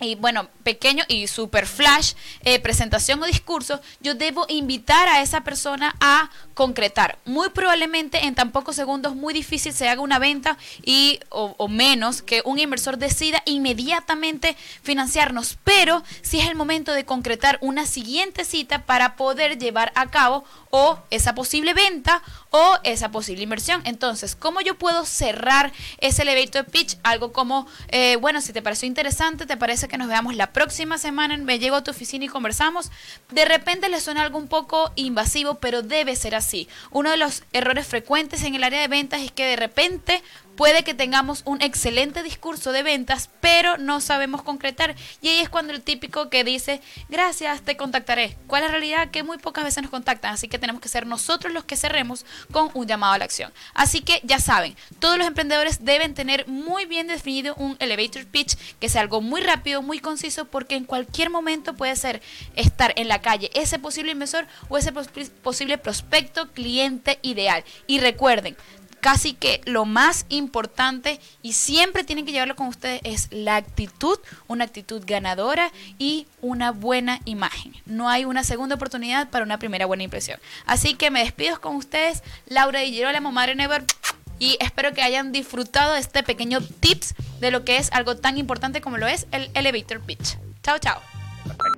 y 0.00 0.14
bueno, 0.14 0.48
pequeño 0.70 1.02
y 1.08 1.26
super 1.26 1.66
flash, 1.66 2.12
eh, 2.44 2.60
presentación 2.60 3.20
o 3.20 3.26
discurso, 3.26 3.80
yo 3.98 4.14
debo 4.14 4.46
invitar 4.48 5.08
a 5.08 5.20
esa 5.20 5.40
persona 5.42 5.96
a 6.00 6.30
concretar. 6.54 7.18
Muy 7.24 7.48
probablemente 7.48 8.26
en 8.26 8.36
tan 8.36 8.52
pocos 8.52 8.76
segundos, 8.76 9.16
muy 9.16 9.34
difícil 9.34 9.72
se 9.72 9.88
haga 9.88 10.00
una 10.00 10.20
venta 10.20 10.56
y 10.84 11.18
o, 11.30 11.66
menos 11.66 12.22
que 12.22 12.42
un 12.44 12.58
inversor 12.60 12.98
decida 12.98 13.42
inmediatamente 13.46 14.56
financiarnos. 14.82 15.58
Pero 15.64 16.04
si 16.22 16.38
es 16.38 16.48
el 16.48 16.54
momento 16.54 16.92
de 16.92 17.04
concretar 17.04 17.58
una 17.62 17.84
siguiente 17.84 18.44
cita 18.44 18.84
para 18.84 19.16
poder 19.16 19.58
llevar 19.58 19.90
a 19.96 20.08
cabo 20.10 20.44
o 20.70 20.98
esa 21.10 21.34
posible 21.34 21.74
venta 21.74 22.22
o 22.50 22.78
esa 22.84 23.10
posible 23.10 23.42
inversión. 23.42 23.80
Entonces, 23.84 24.36
¿cómo 24.36 24.60
yo 24.60 24.76
puedo 24.76 25.04
cerrar 25.04 25.72
ese 25.98 26.22
elevator 26.22 26.64
pitch? 26.66 26.96
Algo 27.02 27.32
como, 27.32 27.66
eh, 27.88 28.16
bueno, 28.20 28.40
si 28.40 28.52
te 28.52 28.62
pareció 28.62 28.86
interesante, 28.86 29.46
te 29.46 29.56
parece 29.56 29.88
que 29.88 29.98
nos 29.98 30.08
veamos 30.08 30.36
la 30.36 30.52
próxima 30.52 30.59
semana, 30.68 31.36
me 31.38 31.58
llego 31.58 31.76
a 31.76 31.84
tu 31.84 31.90
oficina 31.90 32.26
y 32.26 32.28
conversamos. 32.28 32.90
De 33.30 33.44
repente 33.44 33.88
le 33.88 34.00
suena 34.00 34.22
algo 34.22 34.38
un 34.38 34.48
poco 34.48 34.92
invasivo, 34.96 35.54
pero 35.54 35.82
debe 35.82 36.16
ser 36.16 36.34
así. 36.34 36.68
Uno 36.90 37.10
de 37.10 37.16
los 37.16 37.44
errores 37.52 37.86
frecuentes 37.86 38.42
en 38.42 38.54
el 38.54 38.64
área 38.64 38.80
de 38.80 38.88
ventas 38.88 39.22
es 39.22 39.32
que 39.32 39.46
de 39.46 39.56
repente 39.56 40.22
Puede 40.60 40.84
que 40.84 40.92
tengamos 40.92 41.40
un 41.46 41.62
excelente 41.62 42.22
discurso 42.22 42.70
de 42.72 42.82
ventas, 42.82 43.30
pero 43.40 43.78
no 43.78 44.02
sabemos 44.02 44.42
concretar. 44.42 44.94
Y 45.22 45.28
ahí 45.28 45.38
es 45.38 45.48
cuando 45.48 45.72
el 45.72 45.80
típico 45.80 46.28
que 46.28 46.44
dice, 46.44 46.82
gracias, 47.08 47.62
te 47.62 47.78
contactaré. 47.78 48.36
¿Cuál 48.46 48.64
es 48.64 48.68
la 48.68 48.72
realidad? 48.72 49.10
Que 49.10 49.22
muy 49.22 49.38
pocas 49.38 49.64
veces 49.64 49.82
nos 49.82 49.90
contactan, 49.90 50.34
así 50.34 50.48
que 50.48 50.58
tenemos 50.58 50.82
que 50.82 50.90
ser 50.90 51.06
nosotros 51.06 51.54
los 51.54 51.64
que 51.64 51.78
cerremos 51.78 52.26
con 52.52 52.68
un 52.74 52.86
llamado 52.86 53.14
a 53.14 53.16
la 53.18 53.24
acción. 53.24 53.50
Así 53.72 54.02
que 54.02 54.20
ya 54.22 54.38
saben, 54.38 54.76
todos 54.98 55.16
los 55.16 55.26
emprendedores 55.26 55.82
deben 55.82 56.12
tener 56.12 56.46
muy 56.46 56.84
bien 56.84 57.06
definido 57.06 57.54
un 57.54 57.78
elevator 57.78 58.26
pitch, 58.26 58.58
que 58.78 58.90
sea 58.90 59.00
algo 59.00 59.22
muy 59.22 59.40
rápido, 59.40 59.80
muy 59.80 59.98
conciso, 59.98 60.44
porque 60.44 60.74
en 60.74 60.84
cualquier 60.84 61.30
momento 61.30 61.72
puede 61.72 61.96
ser 61.96 62.20
estar 62.54 62.92
en 62.96 63.08
la 63.08 63.22
calle 63.22 63.50
ese 63.54 63.78
posible 63.78 64.12
inversor 64.12 64.46
o 64.68 64.76
ese 64.76 64.92
posible 64.92 65.78
prospecto 65.78 66.52
cliente 66.52 67.18
ideal. 67.22 67.64
Y 67.86 68.00
recuerden, 68.00 68.58
casi 69.00 69.34
que 69.34 69.60
lo 69.64 69.84
más 69.84 70.26
importante 70.28 71.20
y 71.42 71.54
siempre 71.54 72.04
tienen 72.04 72.26
que 72.26 72.32
llevarlo 72.32 72.56
con 72.56 72.68
ustedes 72.68 73.00
es 73.04 73.28
la 73.30 73.56
actitud, 73.56 74.18
una 74.46 74.64
actitud 74.64 75.02
ganadora 75.06 75.70
y 75.98 76.26
una 76.40 76.72
buena 76.72 77.20
imagen. 77.24 77.72
No 77.86 78.08
hay 78.08 78.24
una 78.24 78.44
segunda 78.44 78.76
oportunidad 78.76 79.30
para 79.30 79.44
una 79.44 79.58
primera 79.58 79.86
buena 79.86 80.02
impresión. 80.02 80.38
Así 80.66 80.94
que 80.94 81.10
me 81.10 81.20
despido 81.20 81.60
con 81.60 81.76
ustedes, 81.76 82.22
Laura 82.46 82.80
Di 82.80 82.92
Girolamo, 82.92 83.32
Madre 83.32 83.54
Never, 83.54 83.84
y 84.38 84.56
espero 84.60 84.92
que 84.92 85.02
hayan 85.02 85.32
disfrutado 85.32 85.94
de 85.94 86.00
este 86.00 86.22
pequeño 86.22 86.60
tips 86.60 87.14
de 87.40 87.50
lo 87.50 87.64
que 87.64 87.76
es 87.76 87.92
algo 87.92 88.16
tan 88.16 88.38
importante 88.38 88.80
como 88.80 88.96
lo 88.96 89.06
es 89.06 89.26
el 89.32 89.50
elevator 89.54 90.00
pitch. 90.00 90.38
Chao, 90.62 90.78
chao. 90.78 91.00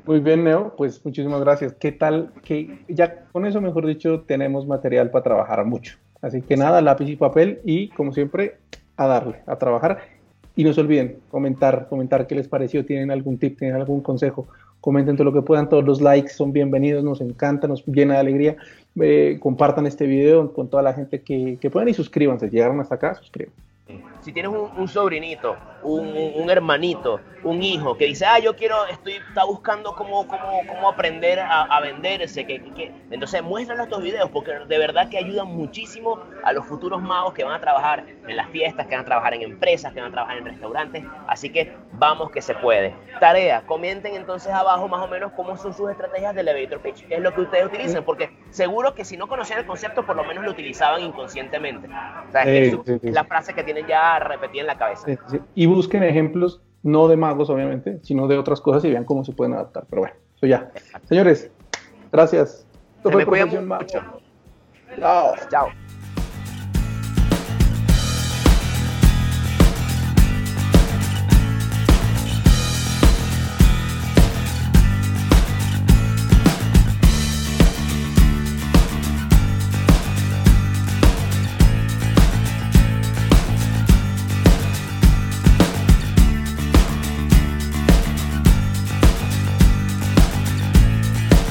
Muy 0.04 0.20
bien, 0.20 0.44
Neo, 0.44 0.74
pues 0.76 1.04
muchísimas 1.04 1.40
gracias. 1.40 1.74
¿Qué 1.74 1.92
tal? 1.92 2.32
Que 2.44 2.84
ya 2.88 3.24
con 3.32 3.46
eso, 3.46 3.60
mejor 3.60 3.86
dicho, 3.86 4.20
tenemos 4.26 4.66
material 4.66 5.10
para 5.10 5.24
trabajar 5.24 5.64
mucho. 5.64 5.96
Así 6.22 6.40
que 6.40 6.56
nada, 6.56 6.80
lápiz 6.80 7.08
y 7.08 7.16
papel 7.16 7.60
y 7.64 7.88
como 7.88 8.12
siempre, 8.12 8.56
a 8.96 9.06
darle, 9.06 9.40
a 9.46 9.56
trabajar. 9.56 9.98
Y 10.54 10.64
no 10.64 10.72
se 10.72 10.80
olviden, 10.80 11.18
comentar, 11.30 11.88
comentar 11.88 12.26
qué 12.26 12.34
les 12.34 12.48
pareció, 12.48 12.86
tienen 12.86 13.10
algún 13.10 13.38
tip, 13.38 13.58
tienen 13.58 13.76
algún 13.76 14.00
consejo, 14.00 14.46
comenten 14.80 15.16
todo 15.16 15.24
lo 15.24 15.32
que 15.32 15.42
puedan, 15.42 15.68
todos 15.68 15.84
los 15.84 16.00
likes 16.00 16.30
son 16.30 16.52
bienvenidos, 16.52 17.02
nos 17.02 17.20
encanta, 17.20 17.66
nos 17.66 17.84
llena 17.86 18.14
de 18.14 18.20
alegría. 18.20 18.56
Eh, 19.00 19.38
compartan 19.40 19.86
este 19.86 20.06
video 20.06 20.52
con 20.52 20.68
toda 20.68 20.82
la 20.82 20.94
gente 20.94 21.20
que, 21.22 21.58
que 21.60 21.70
puedan 21.70 21.88
y 21.88 21.94
suscríbanse, 21.94 22.50
llegaron 22.50 22.80
hasta 22.80 22.94
acá, 22.94 23.14
suscríbanse 23.14 23.56
si 24.22 24.32
tienes 24.32 24.52
un, 24.52 24.88
sobrinito, 24.88 25.56
un, 25.82 26.48
hermanito, 26.48 27.20
un 27.42 27.62
hijo 27.62 27.96
que 27.96 28.06
dice, 28.06 28.24
ah, 28.24 28.38
yo 28.38 28.54
quiero, 28.54 28.86
estoy, 28.86 29.14
está 29.14 29.44
buscando 29.44 29.94
cómo, 29.96 30.26
cómo, 30.28 30.60
cómo 30.68 30.88
aprender 30.88 31.40
a, 31.40 31.80
venderse, 31.80 32.46
que, 32.46 32.62
que, 32.72 32.92
entonces 33.10 33.42
muéstrale 33.42 33.82
estos 33.82 34.00
videos 34.00 34.30
porque 34.30 34.52
de 34.52 34.78
verdad 34.78 35.08
que 35.08 35.18
ayudan 35.18 35.48
muchísimo 35.48 36.20
a 36.44 36.52
los 36.52 36.64
futuros 36.66 37.02
magos 37.02 37.34
que 37.34 37.42
van 37.42 37.54
a 37.54 37.60
trabajar 37.60 38.06
en 38.28 38.36
las 38.36 38.48
fiestas, 38.50 38.86
que 38.86 38.94
van 38.94 39.02
a 39.02 39.06
trabajar 39.06 39.34
en 39.34 39.42
empresas, 39.42 39.92
que 39.92 40.00
van 40.00 40.10
a 40.10 40.12
trabajar 40.12 40.38
en 40.38 40.44
restaurantes, 40.44 41.04
así 41.26 41.50
que 41.50 41.74
vamos 41.94 42.30
que 42.30 42.40
se 42.40 42.54
puede. 42.54 42.94
Tarea, 43.18 43.62
comenten 43.66 44.14
entonces 44.14 44.52
abajo 44.52 44.86
más 44.88 45.02
o 45.02 45.08
menos 45.08 45.32
cómo 45.32 45.56
son 45.56 45.74
sus 45.74 45.90
estrategias 45.90 46.34
de 46.34 46.42
elevator 46.42 46.80
pitch, 46.80 47.06
qué 47.08 47.16
es 47.16 47.20
lo 47.20 47.34
que 47.34 47.40
ustedes 47.40 47.66
utilizan, 47.66 48.04
porque 48.04 48.30
seguro 48.50 48.94
que 48.94 49.04
si 49.04 49.16
no 49.16 49.28
conocían 49.28 49.58
el 49.58 49.66
concepto, 49.66 50.06
por 50.06 50.14
lo 50.14 50.24
menos 50.24 50.44
lo 50.44 50.50
utilizaban 50.52 51.02
inconscientemente. 51.02 51.88
O 51.88 52.32
sea, 52.32 52.42
es, 52.44 52.76
la 53.02 53.24
frase 53.24 53.52
que 53.54 53.64
tienen 53.64 53.86
ya 53.86 54.11
repetida 54.18 54.62
en 54.62 54.66
la 54.66 54.78
cabeza. 54.78 55.06
Y 55.54 55.66
busquen 55.66 56.02
ejemplos, 56.02 56.62
no 56.82 57.08
de 57.08 57.16
magos 57.16 57.50
obviamente, 57.50 58.00
sino 58.02 58.26
de 58.28 58.38
otras 58.38 58.60
cosas 58.60 58.84
y 58.84 58.90
vean 58.90 59.04
cómo 59.04 59.24
se 59.24 59.32
pueden 59.32 59.54
adaptar. 59.54 59.84
Pero 59.88 60.02
bueno, 60.02 60.16
eso 60.36 60.46
ya. 60.46 60.70
Señores, 61.04 61.50
gracias. 62.10 62.66
Esto 62.96 63.10
fue 63.10 63.24
mucho. 63.24 63.62
Chao. 64.98 65.34
Chao. 65.48 65.81